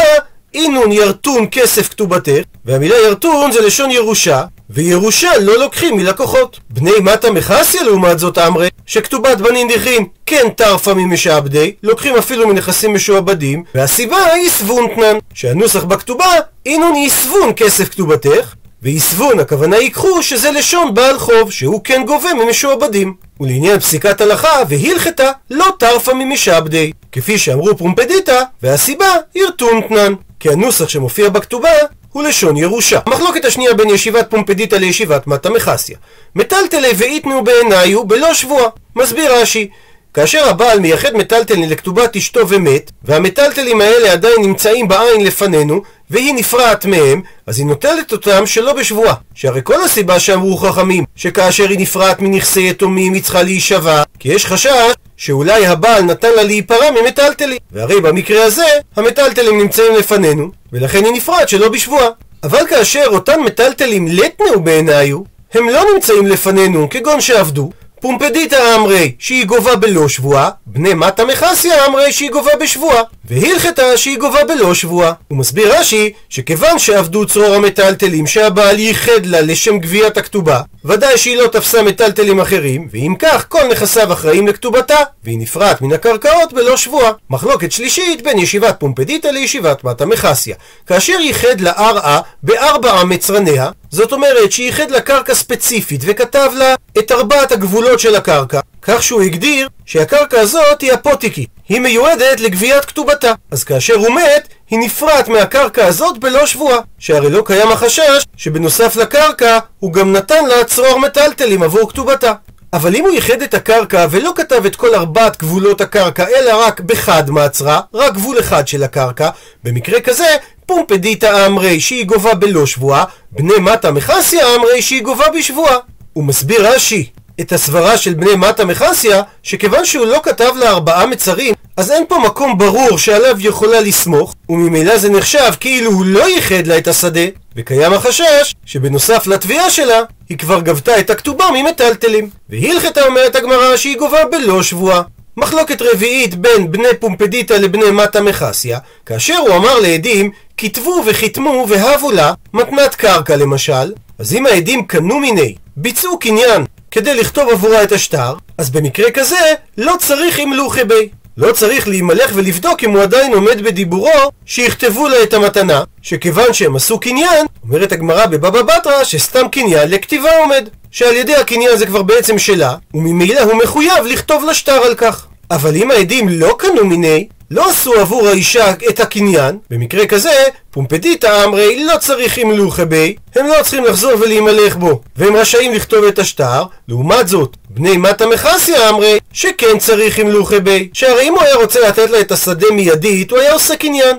אינון 0.55 0.93
ירטון 0.93 1.47
כסף 1.51 1.89
כתובתך, 1.89 2.43
והמילה 2.65 2.97
ירטון 2.97 3.53
זה 3.53 3.61
לשון 3.61 3.91
ירושה, 3.91 4.45
וירושה 4.71 5.31
לא 5.41 5.59
לוקחים 5.59 5.97
מלקוחות. 5.97 6.61
בני 6.71 6.91
מטה 7.03 7.31
מחסיה 7.31 7.83
לעומת 7.83 8.19
זאת 8.19 8.39
אמרי, 8.39 8.69
שכתובת 8.87 9.39
בנין 9.39 9.69
דיחין 9.69 10.05
כן 10.27 10.49
טרפה 10.57 10.95
ממשעבדי, 10.95 11.73
לוקחים 11.83 12.17
אפילו 12.17 12.49
מנכסים 12.49 12.95
משועבדים, 12.95 13.65
והסיבה 13.75 14.25
היא 14.25 14.51
סבונתנן, 14.51 15.19
שהנוסח 15.35 15.85
בכתובה 15.85 16.31
אינון 16.67 16.97
יסבון 16.97 17.53
כסף 17.57 17.89
כתובתך, 17.89 18.55
ויסבון 18.83 19.41
הכוונה 19.41 19.77
ייקחו 19.77 20.23
שזה 20.23 20.51
לשון 20.51 20.95
בעל 20.95 21.19
חוב, 21.19 21.53
שהוא 21.53 21.81
כן 21.85 22.03
גובה 22.07 22.35
ממשועבדים. 22.35 23.15
ולעניין 23.41 23.81
פסיקת 23.81 24.21
הלכה, 24.21 24.63
והלכתה 24.69 25.31
לא 25.51 25.67
טרפה 25.79 26.15
ממשעבדי. 26.15 26.93
כפי 27.13 27.39
שאמרו 27.39 27.77
פרומפדיטה, 27.77 28.43
והסיבה 28.63 29.07
ירטונטנן. 29.35 30.15
כי 30.41 30.49
הנוסח 30.49 30.89
שמופיע 30.89 31.29
בכתובה 31.29 31.71
הוא 32.13 32.23
לשון 32.23 32.57
ירושה. 32.57 32.99
המחלוקת 33.07 33.45
השנייה 33.45 33.75
בין 33.75 33.91
ישיבת 33.91 34.31
פומפדיטה 34.31 34.79
לישיבת 34.79 35.27
מטה 35.27 35.51
מחסיה. 35.51 35.97
מטלטלי 36.35 36.89
ואיתנו 36.97 37.45
בעיניו 37.45 38.05
בלא 38.05 38.35
שבועה. 38.35 38.69
מסביר 38.97 39.35
רש"י 39.35 39.69
כאשר 40.15 40.49
הבעל 40.49 40.81
מייחד 40.81 41.15
מטלטלין 41.15 41.69
לכתובת 41.69 42.17
אשתו 42.17 42.49
ומת, 42.49 42.91
והמטלטלים 43.05 43.81
האלה 43.81 44.13
עדיין 44.13 44.43
נמצאים 44.43 44.89
בעין 44.89 45.25
לפנינו, 45.25 45.83
והיא 46.11 46.35
נפרעת 46.35 46.87
מהם, 46.87 47.23
אז 47.47 47.59
היא 47.59 47.67
נוטלת 47.67 48.13
אותם 48.13 48.47
שלא 48.47 48.73
בשבועה. 48.73 49.15
שהרי 49.35 49.61
כל 49.65 49.85
הסיבה 49.85 50.21
שאמרו 50.21 50.57
חכמים, 50.57 51.05
שכאשר 51.17 51.69
היא 51.69 51.79
נפרעת 51.79 52.21
מנכסי 52.21 52.69
יתומים 52.69 53.13
היא 53.13 53.23
צריכה 53.23 53.43
להישבע, 53.43 54.03
כי 54.19 54.29
יש 54.29 54.47
חשש 54.47 54.71
שאולי 55.19 55.67
הבעל 55.67 56.03
נתן 56.03 56.31
לה 56.37 56.43
להיפרע 56.43 56.91
ממטלטלים. 56.91 57.59
והרי 57.73 58.01
במקרה 58.01 58.45
הזה, 58.45 58.67
המטלטלים 58.97 59.59
נמצאים 59.59 59.95
לפנינו, 59.95 60.51
ולכן 60.73 61.05
היא 61.05 61.13
נפרעת 61.13 61.49
שלא 61.49 61.69
בשבועה. 61.69 62.09
אבל 62.43 62.67
כאשר 62.71 63.05
אותם 63.07 63.41
מטלטלים 63.45 64.09
לטנאו 64.09 64.61
בעיניו, 64.61 65.19
הם 65.55 65.69
לא 65.69 65.85
נמצאים 65.95 66.27
לפנינו 66.27 66.89
כגון 66.91 67.21
שעבדו, 67.21 67.71
פומפדיתא 68.01 68.75
אמרי 68.77 69.13
שהיא 69.19 69.47
גובה 69.47 69.77
בלא 69.77 70.09
שבועה, 70.09 70.51
בני 70.67 70.95
מטה 70.95 71.25
מחסיה 71.25 71.87
אמרי 71.87 72.13
שהיא 72.13 72.31
גובה 72.31 72.51
בשבועה, 72.61 73.03
והלכתה 73.25 73.97
שהיא 73.97 74.19
גובה 74.19 74.45
בלא 74.45 74.75
שבועה. 74.75 75.13
הוא 75.29 75.39
מסביר 75.39 75.79
רש"י 75.79 76.13
שכיוון 76.29 76.79
שעבדו 76.79 77.27
צרור 77.27 77.55
המטלטלים 77.55 78.27
שהבעל 78.27 78.79
ייחד 78.79 79.27
לה 79.27 79.41
לשם 79.41 79.79
גביית 79.79 80.17
הכתובה, 80.17 80.61
ודאי 80.85 81.19
שהיא 81.19 81.37
לא 81.37 81.47
תפסה 81.47 81.83
מטלטלים 81.83 82.41
אחרים, 82.41 82.89
ואם 82.91 83.15
כך 83.19 83.47
כל 83.49 83.69
נכסיו 83.71 84.13
אחראים 84.13 84.49
לכתובתה, 84.49 84.97
והיא 85.25 85.39
נפרעת 85.39 85.83
מן 85.83 85.93
הקרקעות 85.93 86.53
בלא 86.53 86.77
שבועה. 86.77 87.13
מחלוקת 87.31 87.73
שלישית 87.73 88.23
בין 88.23 88.39
ישיבת 88.39 88.77
פומפדיתא 88.79 89.29
לישיבת 89.29 89.85
מטה 89.85 90.07
מחסיה. 90.07 90.57
כאשר 90.87 91.21
ייחד 91.21 91.61
לה 91.61 91.73
ארעה 91.73 92.21
בארבעה 92.43 93.05
מצרניה, 93.05 93.71
זאת 93.91 94.13
אומרת 94.13 94.53
שייחד 94.53 94.91
לה 94.91 95.01
קרקע 95.01 95.35
ספציפית 95.35 96.01
וכתב 96.05 96.51
לה 96.55 96.75
את 96.99 97.13
ארבעת 97.13 97.53
הגבולות 97.53 98.01
של 98.01 98.17
הקרקע, 98.17 98.61
כך 98.83 99.03
שהוא 99.03 99.23
הגדיר 99.23 99.69
שהקרקע 99.85 100.41
הזאת 100.41 100.81
היא 100.81 100.93
הפוטיקי, 100.93 101.47
היא 101.69 101.81
מיועדת 101.81 102.41
לגביית 102.41 102.85
כתובתה. 102.85 103.33
אז 103.51 103.65
כאשר 103.65 103.95
הוא 103.95 104.11
מת, 104.11 104.49
היא 104.71 104.79
נפרעת 104.79 105.29
מהקרקע 105.29 105.87
הזאת 105.87 106.19
בלא 106.19 106.47
שבועה. 106.47 106.79
שהרי 106.99 107.31
לא 107.31 107.43
קיים 107.47 107.73
החשש 107.73 108.25
שבנוסף 108.37 108.97
לקרקע, 108.97 109.59
הוא 109.79 109.93
גם 109.93 110.13
נתן 110.13 110.45
לה 110.45 110.65
צרור 110.65 110.99
מטלטלים 110.99 111.63
עבור 111.63 111.91
כתובתה. 111.91 112.33
אבל 112.73 112.97
אם 112.97 113.05
הוא 113.05 113.13
ייחד 113.13 113.43
את 113.43 113.55
הקרקע 113.55 114.07
ולא 114.11 114.33
כתב 114.37 114.67
את 114.67 114.77
כל 114.77 114.95
ארבעת 114.95 115.39
גבולות 115.39 115.81
הקרקע, 115.81 116.27
אלא 116.29 116.67
רק 116.67 116.81
בחד 116.81 117.31
מעצרה, 117.31 117.81
רק 117.95 118.15
גבול 118.15 118.39
אחד 118.39 118.69
של 118.69 118.83
הקרקע, 118.83 119.31
במקרה 119.65 120.01
כזה, 120.01 120.37
פומפדיתא 120.69 121.47
אמרי 121.47 121.81
שהיא 121.81 122.07
גובה 122.07 122.35
בלא 122.35 122.67
שבועה, 122.67 123.05
בני 123.33 123.59
מטה 123.61 123.91
מחסיה 123.91 124.55
אמרי 124.55 124.83
שהיא 124.83 125.03
גובה 125.03 125.25
בשבועה. 125.39 125.77
הוא 126.13 126.25
מסביר 126.25 126.69
רש"י 126.69 127.11
את 127.41 127.53
הסברה 127.53 127.99
של 127.99 128.15
בני 128.15 128.35
מטה 128.37 128.65
מחסיה, 128.65 129.23
שכיוון 129.43 129.85
שהוא 129.85 130.07
לא 130.07 130.21
כתב 130.23 130.53
לה 130.57 130.71
ארבעה 130.71 131.07
מצרים, 131.07 131.55
אז 131.77 131.91
אין 131.91 132.05
פה 132.09 132.19
מקום 132.19 132.59
ברור 132.59 132.99
שעליו 132.99 133.37
יכולה 133.39 133.81
לסמוך, 133.81 134.35
וממילא 134.49 134.99
זה 134.99 135.11
נחשב 135.11 135.53
כאילו 135.61 135.91
הוא 135.91 136.05
לא 136.07 136.29
ייחד 136.29 136.67
לה 136.67 136.79
את 136.79 136.89
השדה, 136.89 137.27
וקיים 137.57 137.93
החשש 137.93 138.55
שבנוסף 138.65 139.27
לתביעה 139.27 139.71
שלה, 139.71 140.01
היא 140.29 140.39
כבר 140.39 140.61
גבתה 140.61 140.99
את 140.99 141.11
הכתובה 141.11 141.45
ממטלטלים. 141.55 142.31
והלכתה 142.49 143.07
אומרת 143.07 143.37
הגמרא 143.37 143.77
שהיא 143.77 143.99
גובה 143.99 144.25
בלא 144.25 144.63
שבועה. 144.63 145.03
מחלוקת 145.39 145.83
רביעית 145.83 146.35
בין 146.35 146.73
בני 146.73 146.89
פומפדיטה 147.01 147.59
לבני 147.59 147.91
מטה 147.91 148.21
מחסיה, 148.21 148.79
כאשר 149.07 149.37
הוא 149.37 149.57
אמר 149.57 149.81
לעדים, 149.81 150.31
כתבו 150.57 151.03
וחיתמו 151.07 151.67
והבו 151.69 152.11
לה, 152.13 152.33
מתנת 152.55 152.95
קרקע 152.95 153.37
למשל, 153.37 153.93
אז 154.19 154.35
אם 154.35 154.47
העדים 154.47 154.87
קנו 154.87 155.21
מיני, 155.21 155.55
ביצעו 155.77 156.19
קניין 156.19 156.65
כדי 156.91 157.15
לכתוב 157.15 157.49
עבורה 157.49 157.83
את 157.83 157.93
השטר, 157.93 158.35
אז 158.59 158.71
במקרה 158.71 159.11
כזה 159.11 159.55
לא 159.79 159.95
צריך 159.99 160.39
ימלוכי 160.39 160.85
בי. 160.85 161.09
לא 161.37 161.53
צריך 161.53 161.89
להימלך 161.89 162.31
ולבדוק 162.35 162.85
אם 162.85 162.91
הוא 162.91 163.03
עדיין 163.03 163.35
עומד 163.35 163.63
בדיבורו 163.63 164.31
שיכתבו 164.47 165.09
לה 165.09 165.23
את 165.23 165.35
המתנה, 165.35 165.83
שכיוון 166.03 166.53
שהם 166.53 166.77
עשו 166.77 167.01
קניין, 167.01 167.47
אומרת 167.63 167.93
הגמרא 167.93 168.27
בבבא 168.27 168.63
בתרא 168.63 169.05
שסתם 169.05 169.49
קניין 169.49 169.91
לכתיבה 169.91 170.39
עומד, 170.39 170.69
שעל 170.91 171.17
ידי 171.17 171.35
הקניין 171.35 171.77
זה 171.77 171.87
כבר 171.87 172.03
בעצם 172.03 172.39
שלה, 172.39 172.75
וממילא 172.95 173.41
הוא 173.41 173.55
מחויב 173.63 174.07
לכתוב 174.07 174.45
לשטר 174.45 174.83
על 174.85 174.95
כך. 174.95 175.28
אבל 175.51 175.77
אם 175.77 175.91
העדים 175.91 176.29
לא 176.29 176.55
קנו 176.59 176.85
מיני, 176.85 177.29
לא 177.51 177.71
עשו 177.71 177.95
עבור 177.95 178.29
האישה 178.29 178.73
את 178.89 179.01
הקניין, 179.01 179.59
במקרה 179.71 180.07
כזה, 180.07 180.45
פומפדיטה 180.71 181.45
אמרי 181.45 181.85
לא 181.85 181.99
צריך 182.01 182.39
ימלוכה 182.39 182.85
בי, 182.85 183.17
הם 183.35 183.47
לא 183.47 183.55
צריכים 183.63 183.85
לחזור 183.85 184.13
ולהימלך 184.21 184.77
בו, 184.77 185.01
והם 185.17 185.37
רשאים 185.37 185.75
לכתוב 185.75 186.05
את 186.05 186.19
השטר, 186.19 186.63
לעומת 186.89 187.29
זאת, 187.29 187.57
בני 187.71 187.97
מטה 187.97 188.27
מחסיה 188.27 188.89
אמרי, 188.89 189.19
שכן 189.33 189.79
צריך 189.79 190.19
ימלוכה 190.19 190.61
בי, 190.61 190.89
שהרי 190.93 191.29
אם 191.29 191.33
הוא 191.35 191.43
היה 191.43 191.57
רוצה 191.57 191.89
לתת 191.89 192.11
לה 192.11 192.21
את 192.21 192.33
השדה 192.33 192.67
מיידית, 192.73 193.31
הוא 193.31 193.39
היה 193.39 193.53
עושה 193.53 193.77
קניין. 193.77 194.17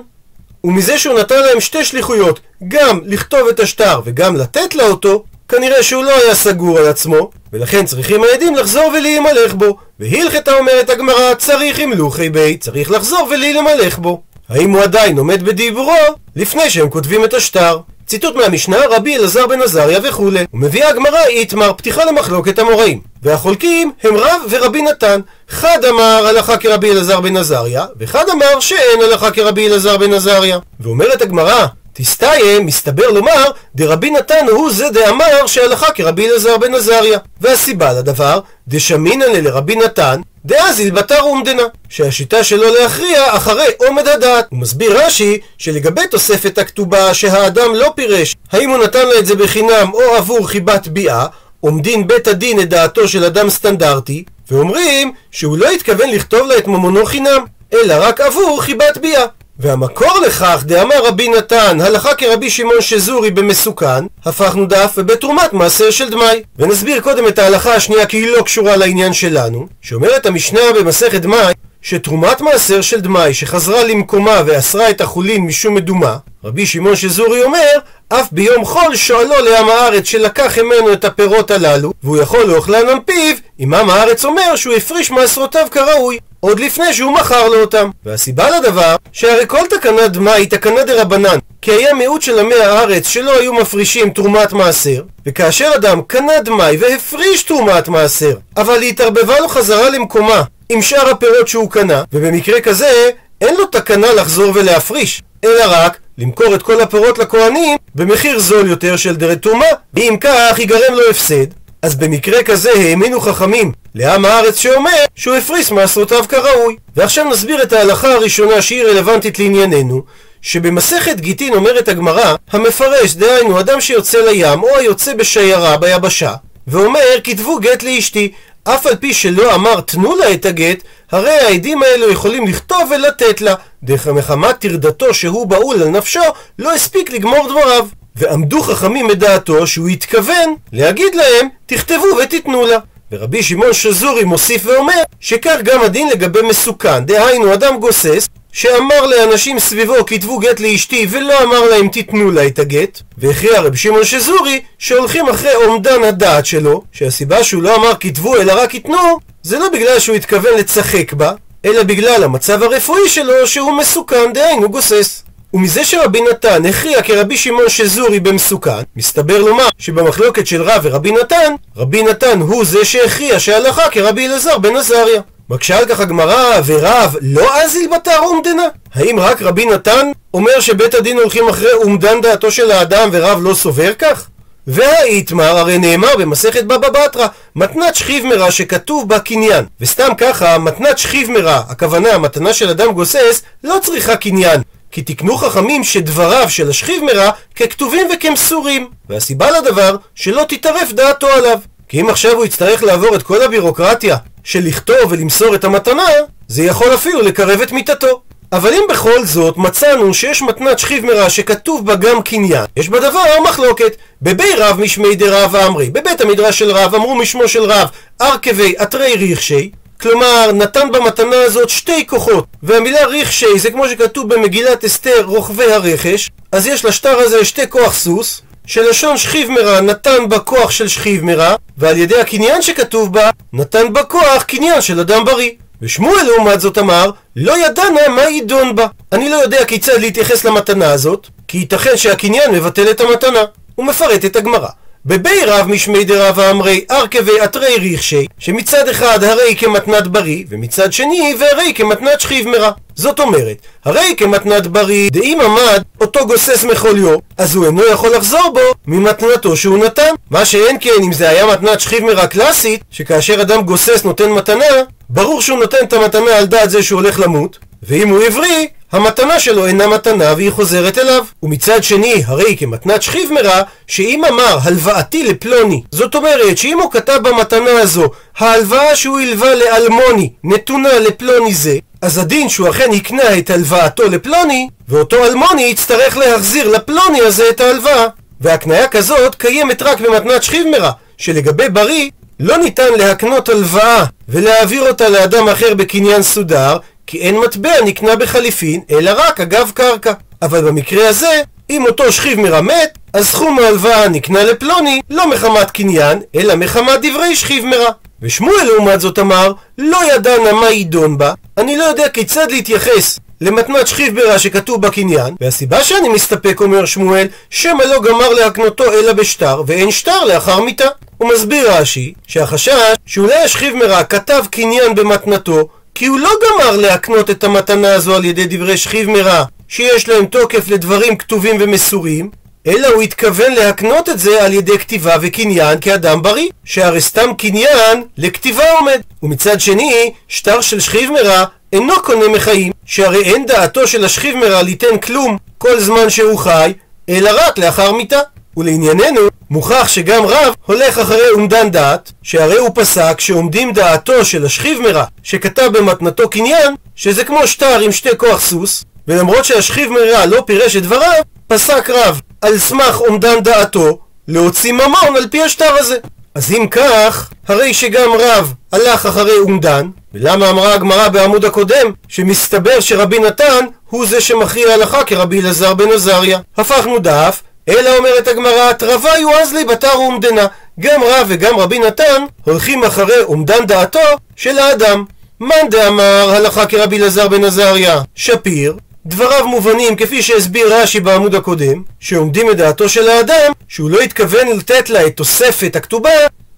ומזה 0.64 0.98
שהוא 0.98 1.18
נתן 1.18 1.40
להם 1.40 1.60
שתי 1.60 1.84
שליחויות, 1.84 2.40
גם 2.68 3.00
לכתוב 3.04 3.48
את 3.48 3.60
השטר 3.60 4.00
וגם 4.04 4.36
לתת 4.36 4.74
לה 4.74 4.84
אותו, 4.84 5.24
כנראה 5.50 5.82
שהוא 5.82 6.04
לא 6.04 6.10
היה 6.10 6.34
סגור 6.34 6.78
על 6.78 6.86
עצמו, 6.88 7.30
ולכן 7.52 7.84
צריכים 7.84 8.24
העדים 8.24 8.56
לחזור 8.56 8.92
ולהימלך 8.98 9.54
בו. 9.54 9.76
והלכתה 10.00 10.58
אומרת 10.58 10.90
הגמרא, 10.90 11.34
צריך 11.34 11.78
ימלוכי 11.78 12.30
בי, 12.30 12.56
צריך 12.56 12.90
לחזור 12.90 13.28
ולהימלך 13.30 13.98
בו. 13.98 14.22
האם 14.48 14.70
הוא 14.70 14.82
עדיין 14.82 15.18
עומד 15.18 15.42
בדיבורו 15.42 15.94
לפני 16.36 16.70
שהם 16.70 16.90
כותבים 16.90 17.24
את 17.24 17.34
השטר? 17.34 17.78
ציטוט 18.06 18.36
מהמשנה, 18.36 18.76
רבי 18.90 19.16
אלעזר 19.16 19.46
בן 19.46 19.62
עזריה 19.62 19.98
וכולי. 20.02 20.44
ומביאה 20.54 20.88
הגמרא 20.88 21.24
איתמר, 21.26 21.72
פתיחה 21.72 22.04
למחלוקת 22.04 22.58
המוראים. 22.58 23.00
והחולקים 23.22 23.92
הם 24.02 24.16
רב 24.16 24.40
ורבי 24.50 24.82
נתן. 24.82 25.20
חד 25.48 25.84
אמר 25.84 26.26
הלכה 26.26 26.56
כרבי 26.56 26.92
אלעזר 26.92 27.20
בן 27.20 27.36
עזריה, 27.36 27.86
וחד 28.00 28.24
אמר 28.28 28.60
שאין 28.60 29.02
הלכה 29.02 29.30
כרבי 29.30 29.68
אלעזר 29.68 29.96
בן 29.96 30.12
עזריה. 30.14 30.58
ואומרת 30.80 31.22
הגמרא, 31.22 31.66
תסתיים, 32.02 32.66
מסתבר 32.66 33.10
לומר, 33.10 33.44
דרבי 33.74 34.10
נתן 34.10 34.46
הוא 34.50 34.72
זה 34.72 34.90
דאמר 34.90 35.46
שהלכה 35.46 35.92
כרבי 35.92 36.28
אלעזר 36.28 36.58
בן 36.58 36.74
עזריה. 36.74 37.18
והסיבה 37.40 37.92
לדבר, 37.92 38.40
דשמינן 38.68 39.32
לרבי 39.32 39.76
נתן, 39.76 40.20
דאזיל 40.44 40.90
בתר 40.90 41.20
אומדנה, 41.20 41.62
שהשיטה 41.88 42.44
שלו 42.44 42.74
להכריע 42.74 43.36
אחרי 43.36 43.66
עומד 43.78 44.08
הדעת. 44.08 44.46
הוא 44.50 44.58
מסביר 44.58 45.06
רש"י 45.06 45.38
שלגבי 45.58 46.06
תוספת 46.10 46.58
הכתובה 46.58 47.14
שהאדם 47.14 47.74
לא 47.74 47.92
פירש, 47.96 48.36
האם 48.52 48.70
הוא 48.70 48.84
נתן 48.84 49.06
לה 49.08 49.18
את 49.18 49.26
זה 49.26 49.34
בחינם 49.34 49.90
או 49.92 50.16
עבור 50.16 50.48
חיבת 50.48 50.88
ביאה, 50.88 51.26
עומדין 51.60 52.06
בית 52.06 52.28
הדין 52.28 52.60
את 52.60 52.68
דעתו 52.68 53.08
של 53.08 53.24
אדם 53.24 53.50
סטנדרטי, 53.50 54.24
ואומרים 54.50 55.12
שהוא 55.30 55.58
לא 55.58 55.70
התכוון 55.70 56.10
לכתוב 56.10 56.46
לה 56.46 56.58
את 56.58 56.66
ממונו 56.66 57.06
חינם, 57.06 57.44
אלא 57.72 57.94
רק 57.98 58.20
עבור 58.20 58.62
חיבת 58.62 58.98
ביאה. 58.98 59.26
והמקור 59.60 60.18
לכך, 60.26 60.62
דאמר 60.66 61.04
רבי 61.04 61.28
נתן, 61.28 61.80
הלכה 61.80 62.14
כרבי 62.14 62.50
שמעון 62.50 62.80
שזורי 62.80 63.30
במסוכן, 63.30 64.04
הפכנו 64.24 64.66
דף 64.66 64.92
ובתרומת 64.96 65.52
מעשר 65.52 65.90
של 65.90 66.10
דמאי. 66.10 66.42
ונסביר 66.58 67.00
קודם 67.00 67.28
את 67.28 67.38
ההלכה 67.38 67.74
השנייה 67.74 68.06
כי 68.06 68.16
היא 68.16 68.36
לא 68.36 68.42
קשורה 68.42 68.76
לעניין 68.76 69.12
שלנו, 69.12 69.66
שאומרת 69.82 70.26
המשנה 70.26 70.60
במסכת 70.78 71.20
דמאי, 71.20 71.52
שתרומת 71.82 72.40
מעשר 72.40 72.80
של 72.80 73.00
דמאי 73.00 73.34
שחזרה 73.34 73.84
למקומה 73.84 74.42
ואסרה 74.46 74.90
את 74.90 75.00
החולין 75.00 75.44
משום 75.46 75.74
מדומה, 75.74 76.16
רבי 76.44 76.66
שמעון 76.66 76.96
שזורי 76.96 77.42
אומר, 77.42 77.78
אף 78.08 78.28
ביום 78.32 78.64
חול 78.64 78.96
שואלו 78.96 79.44
לעם 79.44 79.68
הארץ 79.68 80.04
שלקח 80.04 80.58
ממנו 80.58 80.92
את 80.92 81.04
הפירות 81.04 81.50
הללו, 81.50 81.92
והוא 82.02 82.16
יכול 82.16 82.44
לאוכלן 82.44 82.88
על 82.88 82.98
פיו, 83.06 83.36
אם 83.60 83.74
עם 83.74 83.90
הארץ 83.90 84.24
אומר 84.24 84.56
שהוא 84.56 84.74
הפריש 84.74 85.10
מעשרותיו 85.10 85.66
כראוי. 85.70 86.18
עוד 86.40 86.60
לפני 86.60 86.92
שהוא 86.92 87.12
מכר 87.12 87.48
לו 87.48 87.60
אותם. 87.60 87.90
והסיבה 88.04 88.50
לדבר, 88.50 88.96
שהרי 89.12 89.44
כל 89.46 89.66
תקנה 89.70 90.08
דמה 90.08 90.32
היא 90.32 90.50
תקנה 90.50 90.84
דה 90.84 91.02
רבנן, 91.02 91.38
כי 91.62 91.70
היה 91.70 91.94
מיעוט 91.94 92.22
של 92.22 92.38
עמי 92.38 92.54
הארץ 92.54 93.08
שלא 93.08 93.40
היו 93.40 93.52
מפרישים 93.52 94.10
תרומת 94.10 94.52
מעשר, 94.52 95.02
וכאשר 95.26 95.72
אדם 95.76 96.02
קנה 96.06 96.32
דמאי 96.44 96.76
והפריש 96.76 97.42
תרומת 97.42 97.88
מעשר, 97.88 98.36
אבל 98.56 98.82
היא 98.82 98.90
התערבבה 98.90 99.40
לו 99.40 99.48
חזרה 99.48 99.90
למקומה 99.90 100.42
עם 100.68 100.82
שאר 100.82 101.10
הפירות 101.10 101.48
שהוא 101.48 101.70
קנה, 101.70 102.02
ובמקרה 102.12 102.60
כזה 102.60 103.10
אין 103.40 103.54
לו 103.54 103.66
תקנה 103.66 104.12
לחזור 104.12 104.52
ולהפריש, 104.54 105.22
אלא 105.44 105.64
רק 105.68 105.98
למכור 106.18 106.54
את 106.54 106.62
כל 106.62 106.80
הפירות 106.80 107.18
לכהנים 107.18 107.78
במחיר 107.94 108.38
זול 108.38 108.68
יותר 108.68 108.96
של 108.96 109.16
דרת 109.16 109.42
תרומה, 109.42 109.66
ואם 109.94 110.16
כך 110.20 110.58
ייגרם 110.58 110.94
לו 110.94 111.10
הפסד, 111.10 111.46
אז 111.82 111.94
במקרה 111.94 112.42
כזה 112.42 112.72
האמינו 112.72 113.20
חכמים 113.20 113.72
לעם 113.94 114.24
הארץ 114.24 114.56
שאומר 114.56 115.04
שהוא 115.14 115.34
הפריס 115.34 115.70
מעשרותיו 115.70 116.24
כראוי. 116.28 116.76
ועכשיו 116.96 117.24
נסביר 117.24 117.62
את 117.62 117.72
ההלכה 117.72 118.12
הראשונה 118.12 118.62
שהיא 118.62 118.82
רלוונטית 118.82 119.38
לענייננו, 119.38 120.02
שבמסכת 120.42 121.20
גיטין 121.20 121.54
אומרת 121.54 121.88
הגמרא, 121.88 122.34
המפרש, 122.50 123.14
דהיינו 123.14 123.60
אדם 123.60 123.80
שיוצא 123.80 124.18
לים 124.18 124.62
או 124.62 124.76
היוצא 124.76 125.14
בשיירה 125.14 125.76
ביבשה, 125.76 126.34
ואומר 126.66 127.00
כתבו 127.24 127.58
גט 127.58 127.82
לאשתי, 127.82 128.32
אף 128.64 128.86
על 128.86 128.96
פי 128.96 129.14
שלא 129.14 129.54
אמר 129.54 129.80
תנו 129.80 130.16
לה 130.16 130.32
את 130.32 130.46
הגט, 130.46 130.82
הרי 131.12 131.30
העדים 131.30 131.82
האלו 131.82 132.10
יכולים 132.10 132.46
לכתוב 132.46 132.90
ולתת 132.90 133.40
לה, 133.40 133.54
דרך 133.82 134.08
מחמת 134.08 134.58
טרדתו 134.58 135.14
שהוא 135.14 135.46
בעול 135.46 135.82
על 135.82 135.88
נפשו, 135.88 136.20
לא 136.58 136.74
הספיק 136.74 137.10
לגמור 137.10 137.48
דבריו. 137.48 137.86
ועמדו 138.16 138.62
חכמים 138.62 139.06
מדעתו 139.06 139.66
שהוא 139.66 139.88
התכוון 139.88 140.54
להגיד 140.72 141.14
להם, 141.14 141.48
תכתבו 141.66 142.06
ותיתנו 142.22 142.66
לה. 142.66 142.78
ורבי 143.12 143.42
שמעון 143.42 143.72
שזורי 143.72 144.24
מוסיף 144.24 144.66
ואומר 144.66 145.02
שכך 145.20 145.56
גם 145.62 145.82
הדין 145.82 146.08
לגבי 146.08 146.42
מסוכן, 146.42 147.04
דהיינו 147.04 147.54
אדם 147.54 147.76
גוסס 147.76 148.28
שאמר 148.52 149.06
לאנשים 149.06 149.58
סביבו 149.58 150.06
כתבו 150.06 150.38
גט 150.38 150.60
לאשתי 150.60 151.06
ולא 151.10 151.42
אמר 151.42 151.68
להם 151.68 151.88
תיתנו 151.88 152.30
לה 152.30 152.46
את 152.46 152.58
הגט 152.58 153.00
והכריע 153.18 153.60
רבי 153.60 153.76
שמעון 153.76 154.04
שזורי 154.04 154.60
שהולכים 154.78 155.28
אחרי 155.28 155.54
אומדן 155.54 156.04
הדעת 156.04 156.46
שלו 156.46 156.82
שהסיבה 156.92 157.44
שהוא 157.44 157.62
לא 157.62 157.76
אמר 157.76 157.92
כתבו 158.00 158.36
אלא 158.36 158.62
רק 158.62 158.74
ייתנו 158.74 159.18
זה 159.42 159.58
לא 159.58 159.68
בגלל 159.72 159.98
שהוא 159.98 160.16
התכוון 160.16 160.58
לצחק 160.58 161.12
בה 161.12 161.32
אלא 161.64 161.82
בגלל 161.82 162.24
המצב 162.24 162.62
הרפואי 162.62 163.08
שלו 163.08 163.46
שהוא 163.46 163.72
מסוכן 163.72 164.32
דהיינו 164.34 164.68
גוסס 164.70 165.24
ומזה 165.54 165.84
שרבי 165.84 166.20
נתן 166.30 166.66
הכריע 166.66 167.02
כרבי 167.02 167.36
שמעון 167.36 167.68
שזורי 167.68 168.20
במסוכן, 168.20 168.82
מסתבר 168.96 169.38
לומר 169.38 169.68
שבמחלוקת 169.78 170.46
של 170.46 170.62
רב 170.62 170.80
ורבי 170.82 171.12
נתן, 171.12 171.54
רבי 171.76 172.02
נתן 172.02 172.40
הוא 172.40 172.64
זה 172.64 172.84
שהכריע 172.84 173.40
שהלכה 173.40 173.90
כרבי 173.90 174.26
אלעזר 174.26 174.58
בן 174.58 174.76
עזריה. 174.76 175.20
מקשה 175.50 175.78
על 175.78 175.86
כך 175.86 176.00
הגמרא, 176.00 176.60
ורב 176.66 177.16
לא 177.20 177.62
אזיל 177.62 177.90
בתר 177.96 178.18
אומדנה? 178.18 178.62
האם 178.94 179.20
רק 179.20 179.42
רבי 179.42 179.66
נתן 179.66 180.06
אומר 180.34 180.60
שבית 180.60 180.94
הדין 180.94 181.18
הולכים 181.18 181.48
אחרי 181.48 181.72
אומדן 181.72 182.20
דעתו 182.20 182.50
של 182.50 182.70
האדם 182.70 183.08
ורב 183.12 183.38
לא 183.42 183.54
סובר 183.54 183.92
כך? 183.98 184.26
והאיתמר 184.66 185.58
הרי 185.58 185.78
נאמר 185.78 186.16
במסכת 186.16 186.64
בבא 186.64 186.88
בתרא 186.88 187.26
מתנת 187.56 187.94
שכיב 187.94 188.26
מרע 188.26 188.50
שכתוב 188.50 189.08
בה 189.08 189.18
קניין 189.18 189.64
וסתם 189.80 190.08
ככה 190.18 190.58
מתנת 190.58 190.98
שכיב 190.98 191.30
מרע 191.30 191.62
הכוונה 191.68 192.18
מתנה 192.18 192.52
של 192.52 192.68
אדם 192.68 192.92
גוסס 192.92 193.42
לא 193.64 193.78
צריכה 193.82 194.16
קניין 194.16 194.60
כי 194.92 195.02
תקנו 195.02 195.36
חכמים 195.36 195.84
שדבריו 195.84 196.50
של 196.50 196.70
השכיב 196.70 197.04
מרע 197.04 197.30
ככתובים 197.56 198.08
וכמסורים, 198.14 198.88
והסיבה 199.08 199.50
לדבר 199.50 199.96
שלא 200.14 200.44
תתערף 200.48 200.92
דעתו 200.92 201.26
עליו. 201.26 201.58
כי 201.88 202.00
אם 202.00 202.10
עכשיו 202.10 202.32
הוא 202.32 202.44
יצטרך 202.44 202.82
לעבור 202.82 203.14
את 203.14 203.22
כל 203.22 203.42
הבירוקרטיה 203.42 204.16
של 204.44 204.60
לכתוב 204.64 204.96
ולמסור 205.08 205.54
את 205.54 205.64
המתנה, 205.64 206.08
זה 206.48 206.64
יכול 206.64 206.94
אפילו 206.94 207.22
לקרב 207.22 207.60
את 207.60 207.72
מיתתו. 207.72 208.22
אבל 208.52 208.72
אם 208.72 208.82
בכל 208.90 209.24
זאת 209.24 209.56
מצאנו 209.56 210.14
שיש 210.14 210.42
מתנת 210.42 210.78
שכיב 210.78 211.06
מרע 211.06 211.30
שכתוב 211.30 211.86
בה 211.86 211.94
גם 211.94 212.22
קניין, 212.22 212.64
יש 212.76 212.88
בדבר 212.88 213.24
מחלוקת. 213.48 213.96
בבי 214.22 214.54
רב 214.56 214.80
משמי 214.80 215.16
דרב 215.16 215.56
אמרי, 215.56 215.90
בבית 215.90 216.20
המדרש 216.20 216.58
של 216.58 216.70
רב 216.70 216.94
אמרו 216.94 217.14
משמו 217.14 217.48
של 217.48 217.62
רב, 217.62 217.88
ארכבי 218.20 218.74
אתרי 218.82 219.16
ריחשי, 219.16 219.70
כלומר, 220.02 220.50
נתן 220.54 220.92
במתנה 220.92 221.36
הזאת 221.36 221.68
שתי 221.68 222.06
כוחות. 222.06 222.44
והמילה 222.62 223.06
ריכשי 223.06 223.58
זה 223.58 223.70
כמו 223.70 223.88
שכתוב 223.88 224.34
במגילת 224.34 224.84
אסתר 224.84 225.24
רוכבי 225.24 225.72
הרכש, 225.72 226.30
אז 226.52 226.66
יש 226.66 226.84
לשטר 226.84 227.18
הזה 227.18 227.44
שתי 227.44 227.68
כוח 227.68 227.94
סוס, 227.94 228.42
שלשון 228.66 229.16
שכיב 229.16 229.50
מרע 229.50 229.80
נתן 229.80 230.28
בה 230.28 230.38
כוח 230.38 230.70
של 230.70 230.88
שכיב 230.88 231.24
מרע, 231.24 231.54
ועל 231.78 231.96
ידי 231.96 232.20
הקניין 232.20 232.62
שכתוב 232.62 233.12
בה, 233.12 233.30
נתן 233.52 233.92
בה 233.92 234.02
כוח 234.02 234.42
קניין 234.42 234.80
של 234.80 235.00
אדם 235.00 235.24
בריא. 235.24 235.50
ושמואל 235.82 236.22
לעומת 236.22 236.60
זאת 236.60 236.78
אמר, 236.78 237.10
לא 237.36 237.66
ידענה 237.66 238.08
מה 238.08 238.30
ידון 238.30 238.76
בה. 238.76 238.86
אני 239.12 239.28
לא 239.28 239.36
יודע 239.36 239.64
כיצד 239.64 240.00
להתייחס 240.00 240.44
למתנה 240.44 240.92
הזאת, 240.92 241.26
כי 241.48 241.58
ייתכן 241.58 241.96
שהקניין 241.96 242.50
מבטל 242.52 242.90
את 242.90 243.00
המתנה. 243.00 243.44
הוא 243.74 243.86
מפרט 243.86 244.24
את 244.24 244.36
הגמרא. 244.36 244.68
בבי 245.06 245.44
רב 245.46 245.66
משמי 245.66 246.04
דרבה 246.04 246.50
אמרי 246.50 246.84
ארכבי 246.90 247.44
אתרי 247.44 247.76
ריחשי 247.78 248.26
שמצד 248.38 248.88
אחד 248.88 249.24
הרי 249.24 249.56
כמתנת 249.58 250.06
בריא 250.06 250.44
ומצד 250.48 250.92
שני 250.92 251.34
והרי 251.38 251.72
כמתנת 251.74 252.20
שכיב 252.20 252.48
מרע. 252.48 252.70
זאת 252.94 253.20
אומרת, 253.20 253.56
הרי 253.84 254.14
כמתנת 254.16 254.66
בריא 254.66 255.10
דאם 255.10 255.40
עמד 255.40 255.82
אותו 256.00 256.26
גוסס 256.26 256.64
מחוליו 256.64 257.18
אז 257.36 257.54
הוא 257.54 257.66
אינו 257.66 257.82
יכול 257.92 258.16
לחזור 258.16 258.50
בו 258.54 258.60
ממתנתו 258.86 259.56
שהוא 259.56 259.84
נתן. 259.84 260.14
מה 260.30 260.44
שאין 260.44 260.76
כן 260.80 261.02
אם 261.04 261.12
זה 261.12 261.28
היה 261.28 261.46
מתנת 261.46 261.80
שכיב 261.80 262.04
מרע 262.04 262.26
קלאסית 262.26 262.80
שכאשר 262.90 263.42
אדם 263.42 263.62
גוסס 263.62 264.04
נותן 264.04 264.30
מתנה 264.30 264.64
ברור 265.10 265.42
שהוא 265.42 265.58
נותן 265.58 265.78
את 265.82 265.92
המתנה 265.92 266.36
על 266.36 266.46
דעת 266.46 266.70
זה 266.70 266.82
שהוא 266.82 267.00
הולך 267.00 267.20
למות 267.20 267.58
ואם 267.82 268.08
הוא 268.08 268.22
עברי 268.22 268.68
המתנה 268.92 269.40
שלו 269.40 269.66
אינה 269.66 269.86
מתנה 269.86 270.34
והיא 270.36 270.50
חוזרת 270.50 270.98
אליו. 270.98 271.24
ומצד 271.42 271.84
שני, 271.84 272.22
הרי 272.26 272.56
כמתנת 272.58 273.02
שכיב 273.02 273.32
מרע, 273.32 273.62
שאם 273.86 274.24
אמר 274.24 274.58
הלוואתי 274.62 275.22
לפלוני, 275.22 275.82
זאת 275.90 276.14
אומרת 276.14 276.58
שאם 276.58 276.80
הוא 276.80 276.92
כתב 276.92 277.18
במתנה 277.22 277.70
הזו, 277.70 278.08
ההלוואה 278.38 278.96
שהוא 278.96 279.20
הלווה 279.20 279.54
לאלמוני 279.54 280.30
נתונה 280.44 280.98
לפלוני 280.98 281.54
זה, 281.54 281.78
אז 282.02 282.18
הדין 282.18 282.48
שהוא 282.48 282.70
אכן 282.70 282.92
הקנה 282.96 283.38
את 283.38 283.50
הלוואתו 283.50 284.02
לפלוני, 284.02 284.68
ואותו 284.88 285.24
אלמוני 285.24 285.62
יצטרך 285.62 286.16
להחזיר 286.16 286.68
לפלוני 286.68 287.20
הזה 287.20 287.48
את 287.50 287.60
ההלוואה. 287.60 288.06
והקניה 288.40 288.88
כזאת 288.88 289.34
קיימת 289.34 289.82
רק 289.82 290.00
במתנת 290.00 290.42
שכיב 290.42 290.66
מרע, 290.66 290.90
שלגבי 291.18 291.68
בריא 291.68 292.10
לא 292.40 292.56
ניתן 292.56 292.92
להקנות 292.96 293.48
הלוואה 293.48 294.04
ולהעביר 294.28 294.88
אותה 294.88 295.08
לאדם 295.08 295.48
אחר 295.48 295.74
בקניין 295.74 296.22
סודר, 296.22 296.76
כי 297.10 297.18
אין 297.18 297.38
מטבע 297.38 297.72
נקנה 297.84 298.16
בחליפין, 298.16 298.80
אלא 298.90 299.10
רק 299.16 299.40
אגב 299.40 299.70
קרקע. 299.74 300.12
אבל 300.42 300.60
במקרה 300.60 301.08
הזה, 301.08 301.42
אם 301.70 301.86
אותו 301.86 302.12
שכיב 302.12 302.40
מרמת, 302.40 302.98
אז 303.12 303.28
סכום 303.28 303.58
ההלוואה 303.58 304.08
נקנה 304.08 304.44
לפלוני 304.44 305.00
לא 305.10 305.30
מחמת 305.30 305.70
קניין, 305.70 306.20
אלא 306.36 306.54
מחמת 306.54 307.00
דברי 307.02 307.36
שכיב 307.36 307.64
מרע. 307.64 307.90
ושמואל 308.22 308.64
לעומת 308.64 309.00
זאת 309.00 309.18
אמר, 309.18 309.52
לא 309.78 310.14
ידענה 310.14 310.52
מה 310.52 310.70
יידון 310.70 311.18
בה, 311.18 311.32
אני 311.58 311.76
לא 311.76 311.84
יודע 311.84 312.08
כיצד 312.08 312.50
להתייחס 312.50 313.18
למתנת 313.40 313.86
שכיב 313.86 314.20
ברע 314.20 314.38
שכתוב 314.38 314.82
בקניין, 314.82 315.34
והסיבה 315.40 315.84
שאני 315.84 316.08
מסתפק, 316.08 316.60
אומר 316.60 316.84
שמואל, 316.84 317.26
שמא 317.50 317.82
לא 317.82 318.02
גמר 318.02 318.28
להקנותו 318.28 318.92
אלא 318.92 319.12
בשטר, 319.12 319.62
ואין 319.66 319.90
שטר 319.90 320.24
לאחר 320.24 320.60
מיתה. 320.60 320.86
הוא 321.18 321.32
מסביר 321.34 321.72
רש"י, 321.72 322.12
שהחשש 322.26 322.94
שאולי 323.06 323.34
השכיב 323.34 323.76
מרע 323.76 324.04
כתב 324.04 324.44
קניין 324.50 324.94
במתנתו, 324.94 325.68
כי 326.00 326.06
הוא 326.06 326.20
לא 326.20 326.30
גמר 326.42 326.76
להקנות 326.76 327.30
את 327.30 327.44
המתנה 327.44 327.94
הזו 327.94 328.16
על 328.16 328.24
ידי 328.24 328.46
דברי 328.46 328.76
שכיב 328.76 329.10
מרע, 329.10 329.44
שיש 329.68 330.08
להם 330.08 330.26
תוקף 330.26 330.68
לדברים 330.68 331.16
כתובים 331.16 331.56
ומסורים, 331.60 332.30
אלא 332.66 332.88
הוא 332.88 333.02
התכוון 333.02 333.52
להקנות 333.52 334.08
את 334.08 334.18
זה 334.18 334.44
על 334.44 334.52
ידי 334.52 334.78
כתיבה 334.78 335.16
וקניין 335.20 335.78
כאדם 335.80 336.22
בריא, 336.22 336.48
שהרי 336.64 337.00
סתם 337.00 337.30
קניין 337.38 338.02
לכתיבה 338.18 338.70
עומד. 338.72 339.00
ומצד 339.22 339.60
שני, 339.60 340.12
שטר 340.28 340.60
של 340.60 340.80
שכיב 340.80 341.10
מרע 341.10 341.44
אינו 341.72 342.02
קונה 342.02 342.28
מחיים, 342.28 342.72
שהרי 342.84 343.22
אין 343.22 343.46
דעתו 343.46 343.88
של 343.88 344.04
השכיב 344.04 344.36
מרע 344.36 344.62
ליתן 344.62 344.98
כלום 344.98 345.36
כל 345.58 345.80
זמן 345.80 346.10
שהוא 346.10 346.38
חי, 346.38 346.72
אלא 347.08 347.30
רק 347.46 347.58
לאחר 347.58 347.92
מיתה. 347.92 348.20
ולענייננו, 348.56 349.20
מוכח 349.50 349.88
שגם 349.88 350.26
רב 350.26 350.54
הולך 350.66 350.98
אחרי 350.98 351.30
אומדן 351.30 351.70
דעת, 351.70 352.12
שהרי 352.22 352.56
הוא 352.56 352.70
פסק 352.74 353.20
שעומדים 353.20 353.72
דעתו 353.72 354.24
של 354.24 354.44
השכיב 354.44 354.80
מרע, 354.80 355.04
שכתב 355.22 355.70
במתנתו 355.72 356.30
קניין, 356.30 356.74
שזה 356.94 357.24
כמו 357.24 357.46
שטר 357.46 357.80
עם 357.80 357.92
שתי 357.92 358.16
כוח 358.16 358.40
סוס, 358.40 358.84
ולמרות 359.08 359.44
שהשכיב 359.44 359.90
מרע 359.90 360.26
לא 360.26 360.42
פירש 360.46 360.76
את 360.76 360.82
דבריו, 360.82 361.22
פסק 361.46 361.90
רב 361.90 362.20
על 362.40 362.58
סמך 362.58 363.00
אומדן 363.00 363.42
דעתו 363.42 363.98
להוציא 364.28 364.72
ממון 364.72 365.16
על 365.16 365.28
פי 365.30 365.42
השטר 365.42 365.74
הזה. 365.78 365.96
אז 366.34 366.52
אם 366.52 366.66
כך, 366.70 367.30
הרי 367.48 367.74
שגם 367.74 368.10
רב 368.18 368.52
הלך 368.72 369.06
אחרי 369.06 369.38
אומדן, 369.38 369.88
ולמה 370.14 370.50
אמרה 370.50 370.74
הגמרא 370.74 371.08
בעמוד 371.08 371.44
הקודם, 371.44 371.92
שמסתבר 372.08 372.80
שרבי 372.80 373.18
נתן 373.18 373.64
הוא 373.90 374.06
זה 374.06 374.20
שמכריע 374.20 374.72
הלכה 374.72 375.04
כרבי 375.04 375.40
אלעזר 375.40 375.74
בן 375.74 375.92
עזריה. 375.92 376.38
הפכנו 376.56 376.98
דף, 376.98 377.42
אלא 377.70 377.96
אומרת 377.96 378.28
הגמרא, 378.28 378.72
תרווה 378.72 379.18
יועז 379.18 379.52
לי 379.52 379.64
בתר 379.64 379.92
אומדנה. 379.94 380.46
גם 380.80 381.02
רב 381.04 381.26
וגם 381.28 381.58
רבי 381.58 381.78
נתן 381.78 382.24
הולכים 382.44 382.84
אחרי 382.84 383.22
אומדן 383.22 383.66
דעתו 383.66 384.00
של 384.36 384.58
האדם. 384.58 385.04
מאן 385.40 385.68
דאמר 385.70 386.30
הלכה 386.34 386.66
כרבי 386.66 386.98
אלעזר 386.98 387.28
בן 387.28 387.44
עזריה 387.44 388.00
שפיר, 388.14 388.76
דבריו 389.06 389.48
מובנים 389.48 389.96
כפי 389.96 390.22
שהסביר 390.22 390.74
רש"י 390.74 391.00
בעמוד 391.00 391.34
הקודם, 391.34 391.82
שעומדים 392.00 392.50
את 392.50 392.56
דעתו 392.56 392.88
של 392.88 393.08
האדם, 393.08 393.52
שהוא 393.68 393.90
לא 393.90 394.00
התכוון 394.00 394.48
לתת 394.48 394.90
לה 394.90 395.06
את 395.06 395.16
תוספת 395.16 395.76
הכתובה, 395.76 396.10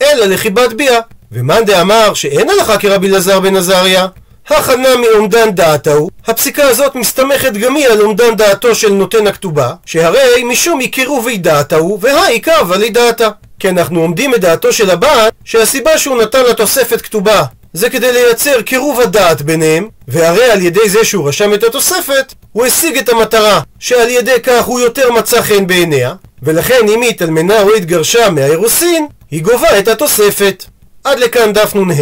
אלא 0.03 0.27
לחיבת 0.27 0.73
ביאה. 0.73 1.01
ומאן 1.33 1.65
דאמר 1.65 2.15
שאין 2.15 2.51
הלכה 2.51 2.79
כרבי 2.79 3.09
אלעזר 3.09 3.41
בן 3.41 3.57
עזריה, 3.57 4.07
הכנה 4.49 4.89
מאומדן 4.97 5.51
דעתו, 5.51 6.09
הפסיקה 6.27 6.69
הזאת 6.69 6.95
מסתמכת 6.95 7.53
גם 7.53 7.77
היא 7.77 7.89
על 7.89 8.01
אומדן 8.01 8.37
דעתו 8.37 8.75
של 8.75 8.93
נותן 8.93 9.27
הכתובה, 9.27 9.73
שהרי 9.87 10.45
משום 10.45 10.81
עיקירובי 10.81 11.39
דעתו, 11.39 11.99
והעיקר 12.01 12.63
ולי 12.69 12.91
דעתה. 12.91 13.29
כי 13.59 13.69
אנחנו 13.69 14.01
עומדים 14.01 14.35
את 14.35 14.41
דעתו 14.41 14.73
של 14.73 14.91
הבעל, 14.91 15.31
שהסיבה 15.45 15.99
שהוא 15.99 16.23
נתן 16.23 16.43
לה 16.45 16.55
תוספת 16.55 17.01
כתובה 17.01 17.43
זה 17.73 17.91
כדי 17.91 18.13
לייצר 18.13 18.63
קירוב 18.63 19.01
הדעת 19.01 19.43
ביניהם, 19.43 19.89
והרי 20.09 20.45
על 20.45 20.63
ידי 20.63 20.89
זה 20.89 21.05
שהוא 21.05 21.29
רשם 21.29 21.55
את 21.55 21.65
התוספת, 21.65 22.35
הוא 22.53 22.67
השיג 22.67 22.99
את 22.99 23.09
המטרה, 23.09 23.61
שעל 23.79 24.09
ידי 24.09 24.41
כך 24.43 24.65
הוא 24.65 24.81
יותר 24.81 25.13
מצא 25.13 25.43
חן 25.43 25.67
בעיניה, 25.67 26.15
ולכן 26.43 26.89
אם 26.89 27.03
היא 27.03 27.11
התאלמנה 27.11 27.63
או 27.63 27.75
התגרשה 27.75 28.31
מהאירוסין, 28.31 29.07
היא 29.31 29.43
גובה 29.43 29.79
את 29.79 29.89
התוספת. 29.89 30.65
עד 31.05 31.19
לכאן 31.19 31.53
דף 31.53 31.75
נ"ה. 31.75 31.93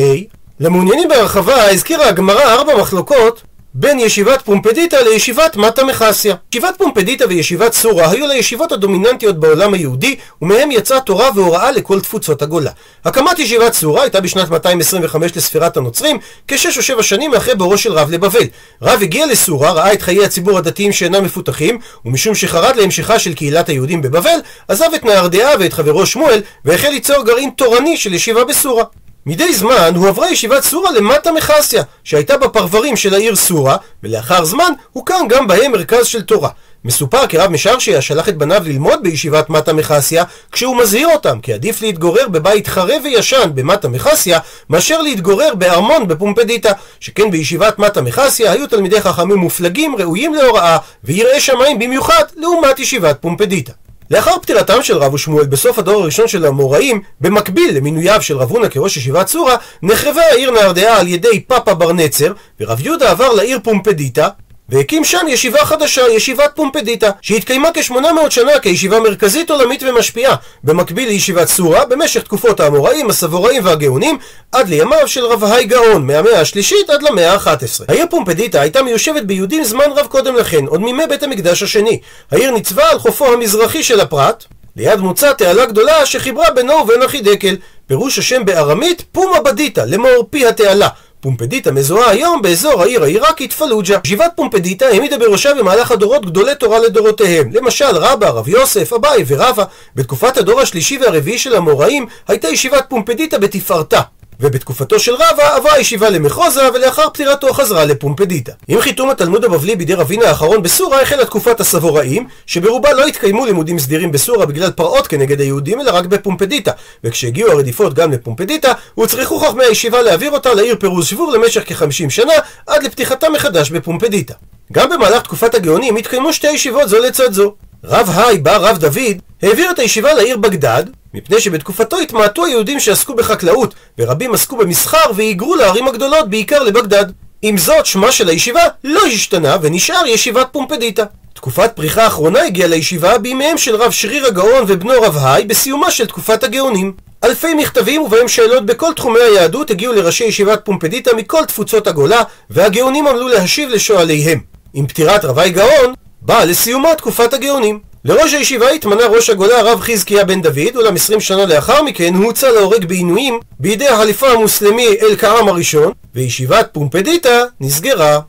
למעוניינים 0.61 1.09
בהרחבה 1.09 1.71
הזכירה 1.71 2.09
הגמרא 2.09 2.43
ארבע 2.43 2.77
מחלוקות 2.77 3.43
בין 3.75 3.99
ישיבת 3.99 4.43
פומפדיטה 4.43 5.03
לישיבת 5.03 5.57
מטה 5.57 5.85
מחסיה. 5.85 6.35
ישיבת 6.53 6.75
פומפדיטה 6.79 7.25
וישיבת 7.29 7.73
סורה 7.73 8.11
היו 8.11 8.27
לישיבות 8.27 8.73
הדומיננטיות 8.73 9.41
בעולם 9.41 9.75
היהודי, 9.75 10.17
ומהם 10.43 10.71
יצאה 10.71 11.01
תורה 11.01 11.31
והוראה 11.35 11.71
לכל 11.71 12.01
תפוצות 12.01 12.43
הגולה. 12.43 12.71
הקמת 13.05 13.39
ישיבת 13.39 13.73
סורה 13.73 14.03
הייתה 14.03 14.21
בשנת 14.21 14.51
225 14.51 15.37
לספירת 15.37 15.77
הנוצרים, 15.77 16.19
כשש 16.49 16.79
או 16.79 16.83
שבע 16.83 17.03
שנים 17.03 17.35
אחרי 17.35 17.55
בורו 17.55 17.79
של 17.79 17.93
רב 17.93 18.11
לבבל. 18.11 18.45
רב 18.83 19.03
הגיע 19.03 19.27
לסורה, 19.27 19.73
ראה 19.73 19.93
את 19.93 20.03
חיי 20.03 20.25
הציבור 20.25 20.59
הדתיים 20.59 20.93
שאינם 20.93 21.25
מפותחים, 21.25 21.79
ומשום 22.05 22.35
שחרד 22.35 22.77
להמשכה 22.77 23.19
של 23.19 23.35
קהילת 23.35 23.69
היהודים 23.69 24.03
בבבל, 24.03 24.39
עזב 24.69 24.89
את 24.95 25.05
נהרדעה 25.05 25.53
ואת 25.61 25.73
חברו 25.73 26.07
שמואל, 26.07 26.41
והחל 26.65 26.89
ליצור 26.89 27.25
גרעין 27.25 27.51
תורני 27.51 27.97
של 27.97 28.15
ישיבה 28.15 28.45
בסורה. 28.45 28.85
מדי 29.27 29.55
זמן 29.55 29.95
הועברה 29.97 30.31
ישיבת 30.31 30.63
סורה 30.63 30.91
למטה 30.93 31.33
מחסיה, 31.33 31.83
שהייתה 32.05 32.37
בפרברים 32.37 32.97
של 32.97 33.15
העיר 33.15 33.37
סורה, 33.37 33.77
ולאחר 34.03 34.45
זמן 34.45 34.73
הוקם 34.93 35.29
גם 35.29 35.47
בהם 35.47 35.73
מרכז 35.73 36.07
של 36.07 36.23
תורה. 36.23 36.49
מסופר 36.85 37.27
כי 37.27 37.39
רב 37.39 37.51
משרשיה 37.51 38.01
שלח 38.01 38.29
את 38.29 38.37
בניו 38.37 38.63
ללמוד 38.65 39.03
בישיבת 39.03 39.51
מטה 39.51 39.73
מחסיה, 39.73 40.25
כשהוא 40.53 40.77
מזהיר 40.77 41.09
אותם 41.09 41.41
כי 41.41 41.53
עדיף 41.53 41.83
להתגורר 41.83 42.29
בבית 42.29 42.67
חרב 42.67 43.01
וישן 43.05 43.51
במטה 43.55 43.89
מחסיה, 43.89 44.39
מאשר 44.71 45.03
להתגורר 45.03 45.55
בארמון 45.55 46.09
בפומפדיטה, 46.09 46.73
שכן 47.01 47.31
בישיבת 47.31 47.79
מטה 47.79 48.03
מחסיה 48.03 48.53
היו 48.53 48.67
תלמידי 48.67 49.01
חכמים 49.01 49.37
מופלגים, 49.37 49.97
ראויים 49.97 50.35
להוראה, 50.35 50.79
ויראי 51.05 51.41
שמיים 51.41 51.79
במיוחד, 51.79 52.25
לעומת 52.37 52.79
ישיבת 52.79 53.17
פומפדיטה. 53.21 53.73
לאחר 54.11 54.39
פטירתם 54.43 54.83
של 54.83 54.97
רב 54.97 55.15
ושמואל 55.15 55.47
בסוף 55.47 55.79
הדור 55.79 56.03
הראשון 56.03 56.29
של 56.29 56.45
האמוראים, 56.45 57.03
במקביל 57.21 57.77
למינוייו 57.77 58.23
של 58.23 58.37
רב 58.37 58.51
הונא 58.51 58.69
כראש 58.69 58.97
ישיבת 58.97 59.27
צורה, 59.27 59.57
נחרבה 59.83 60.23
העיר 60.23 60.51
נהרדעה 60.51 61.01
על 61.01 61.09
ידי 61.09 61.41
פאפה 61.41 61.75
בר 61.75 61.93
נצר, 61.93 62.33
ורב 62.61 62.81
יהודה 62.81 63.11
עבר 63.11 63.33
לעיר 63.33 63.59
פומפדיטה, 63.65 64.29
והקים 64.71 65.05
שם 65.05 65.27
ישיבה 65.29 65.65
חדשה, 65.65 66.03
ישיבת 66.11 66.51
פומפדיטה, 66.55 67.11
שהתקיימה 67.21 67.69
כ-800 67.75 68.31
שנה 68.31 68.59
כישיבה 68.59 69.01
מרכזית 69.01 69.51
עולמית 69.51 69.83
ומשפיעה, 69.83 70.37
במקביל 70.65 71.09
לישיבת 71.09 71.49
סורה, 71.49 71.85
במשך 71.85 72.23
תקופות 72.23 72.61
האמוראים, 72.61 73.11
הסבוראים 73.11 73.65
והגאונים, 73.65 74.19
עד 74.53 74.69
לימיו 74.69 75.09
של 75.09 75.25
רב 75.25 75.45
האי 75.45 75.65
גאון, 75.65 76.07
מהמאה 76.07 76.41
השלישית 76.41 76.91
עד 76.91 77.03
למאה 77.03 77.33
ה-11. 77.33 77.85
העיר 77.89 78.07
פומפדיטה 78.11 78.61
הייתה 78.61 78.83
מיושבת 78.83 79.23
ביהודים 79.23 79.65
זמן 79.65 79.91
רב 79.97 80.07
קודם 80.07 80.37
לכן, 80.37 80.67
עוד 80.67 80.81
מימי 80.81 81.07
בית 81.09 81.23
המקדש 81.23 81.63
השני. 81.63 82.01
העיר 82.31 82.51
ניצבה 82.51 82.91
על 82.91 82.99
חופו 82.99 83.33
המזרחי 83.33 83.83
של 83.83 84.01
הפרת, 84.01 84.45
ליד 84.77 85.01
מוצא 85.01 85.33
תעלה 85.33 85.67
גדולה 85.67 86.07
שחיברה 86.07 86.51
בינו 86.51 86.75
ובין 86.75 87.03
החידקל. 87.03 87.57
פירוש 87.87 88.19
השם 88.19 88.45
בארמית 88.45 89.05
פומה 89.13 89.41
בדיטה, 89.41 89.85
לאמור 89.85 90.27
פי 90.31 90.47
התעלה. 90.47 90.89
פומפדיטה 91.21 91.73
מזוהה 91.73 92.11
היום 92.11 92.43
באזור 92.43 92.83
העיר 92.83 93.03
העיראקית 93.03 93.53
פלוג'ה. 93.53 93.99
ישיבת 94.05 94.33
פומפדיטה 94.37 94.87
העמידה 94.87 95.19
בראשה 95.19 95.55
במהלך 95.55 95.91
הדורות 95.91 96.27
גדולי 96.27 96.55
תורה 96.55 96.79
לדורותיהם. 96.79 97.51
למשל 97.53 97.97
רבא, 97.97 98.29
רב 98.29 98.49
יוסף, 98.49 98.93
אביי 98.93 99.25
ורבא. 99.27 99.65
בתקופת 99.95 100.37
הדור 100.37 100.61
השלישי 100.61 100.99
והרביעי 100.99 101.39
של 101.39 101.57
המוראים 101.57 102.07
הייתה 102.29 102.49
ישיבת 102.49 102.85
פומפדיטה 102.89 103.39
בתפארתה. 103.39 104.01
ובתקופתו 104.41 105.01
של 105.01 105.15
רבא 105.15 105.57
עברה 105.57 105.75
הישיבה 105.75 106.11
למחוזה, 106.11 106.69
ולאחר 106.75 107.11
פטירתו 107.11 107.53
חזרה 107.53 107.85
לפומפדיטה. 107.85 108.53
עם 108.69 108.81
חיתום 108.81 109.11
התלמוד 109.11 109.45
הבבלי 109.45 109.77
בידי 109.77 109.95
רבינה 109.95 110.29
האחרון 110.29 110.63
בסורה 110.63 111.03
החלה 111.03 111.25
תקופת 111.25 111.61
הסבוראים, 111.61 112.27
שברובה 112.47 112.93
לא 112.93 113.07
התקיימו 113.07 113.47
לימודים 113.47 113.79
סדירים 113.79 114.13
בסורה 114.13 114.47
בגלל 114.47 114.71
פרעות 114.71 115.07
כנגד 115.07 115.41
היהודים, 115.41 115.81
אלא 115.81 115.91
רק 115.91 116.05
בפומפדיטה. 116.05 116.73
וכשהגיעו 117.05 117.51
הרדיפות 117.51 117.95
גם 117.95 118.13
לפומפדיטה, 118.13 118.73
הוצרכו 118.95 119.39
חכמי 119.39 119.65
הישיבה 119.65 120.03
להעביר 120.03 120.31
אותה 120.31 120.55
לעיר 120.55 120.77
פירוז 120.81 121.07
שבור 121.07 121.33
למשך 121.33 121.63
כ-50 121.67 122.11
שנה, 122.11 122.33
עד 122.67 122.83
לפתיחתה 122.83 123.29
מחדש 123.29 123.71
בפומפדיטה. 123.71 124.35
גם 124.73 124.91
במהלך 124.91 125.23
תקופת 125.23 125.55
הגאונים 125.55 125.97
התקיימו 125.97 126.33
שתי 126.33 126.51
ישיבות 126.51 126.89
זו 126.89 126.99
לצד 126.99 127.33
זו. 127.33 127.55
רב 127.85 128.11
היי 128.17 128.39
בא 128.39 128.57
רב 128.57 128.79
דוד 128.79 129.19
העביר 129.43 129.71
את 129.71 129.79
הישיבה 129.79 130.15
לעיר 130.15 130.37
בגדד 130.37 130.85
מפני 131.15 131.41
שבתקופתו 131.41 131.99
התמעטו 131.99 132.45
היהודים 132.45 132.81
שעסקו 132.81 133.15
בחקלאות 133.15 133.75
ורבים 133.99 134.35
עסקו 134.35 134.57
במסחר 134.57 135.11
והיגרו 135.15 135.55
לערים 135.55 135.89
הגדולות 135.89 136.31
בעיקר 136.31 136.63
לבגדד. 136.63 137.07
עם 137.43 137.59
זאת 137.59 137.87
שמה 137.87 138.13
של 138.13 138.29
הישיבה 138.29 138.61
לא 138.85 139.01
השתנה 139.07 139.57
ונשאר 139.63 140.07
ישיבת 140.07 140.49
פומפדיטה. 140.53 141.05
תקופת 141.35 141.73
פריחה 141.75 142.05
האחרונה 142.05 142.43
הגיעה 142.43 142.69
לישיבה 142.69 143.19
בימיהם 143.19 143.59
של 143.59 143.77
רב 143.77 143.91
שריר 143.91 144.27
הגאון 144.27 144.65
ובנו 144.67 144.93
רב 145.03 145.17
היי 145.23 145.45
בסיומה 145.45 145.91
של 145.91 146.07
תקופת 146.07 146.45
הגאונים. 146.45 146.93
אלפי 147.25 147.55
מכתבים 147.55 148.03
ובהם 148.03 148.29
שאלות 148.29 148.67
בכל 148.67 148.93
תחומי 148.97 149.21
היהדות 149.21 149.71
הגיעו 149.71 149.93
לראשי 149.93 150.25
ישיבת 150.25 150.61
פומפדיטה 150.65 151.11
מכל 151.17 151.45
תפוצות 151.45 151.87
הגולה 151.87 152.23
והגאונים 152.51 153.07
עמלו 153.07 153.29
להשיב 153.29 153.69
לשואליהם. 153.69 154.41
עם 154.75 154.87
פטירת 154.87 155.25
רבי 155.25 155.51
גאון 155.51 155.95
באה 156.23 156.45
לסיומה 156.45 156.95
תקופת 156.95 157.35
הגאונים. 157.35 157.90
לראש 158.05 158.35
הישיבה 158.35 158.71
התמנה 158.71 159.07
ראש 159.07 159.31
הגולה 159.31 159.59
הרב 159.59 159.81
חזקיה 159.81 160.25
בן 160.25 160.43
דוד, 160.43 160.77
אולם 160.77 160.95
עשרים 160.95 161.21
שנה 161.21 161.47
לאחר 161.47 161.83
מכן 161.83 162.15
הוא 162.15 162.25
הוצא 162.25 162.49
להורג 162.49 162.85
בעינויים 162.85 163.41
בידי 163.59 163.89
החליפה 163.89 164.29
המוסלמי 164.29 164.87
אל-קעם 165.03 165.49
הראשון, 165.49 165.93
וישיבת 166.15 166.69
פומפדיטה 166.73 167.43
נסגרה. 167.61 168.21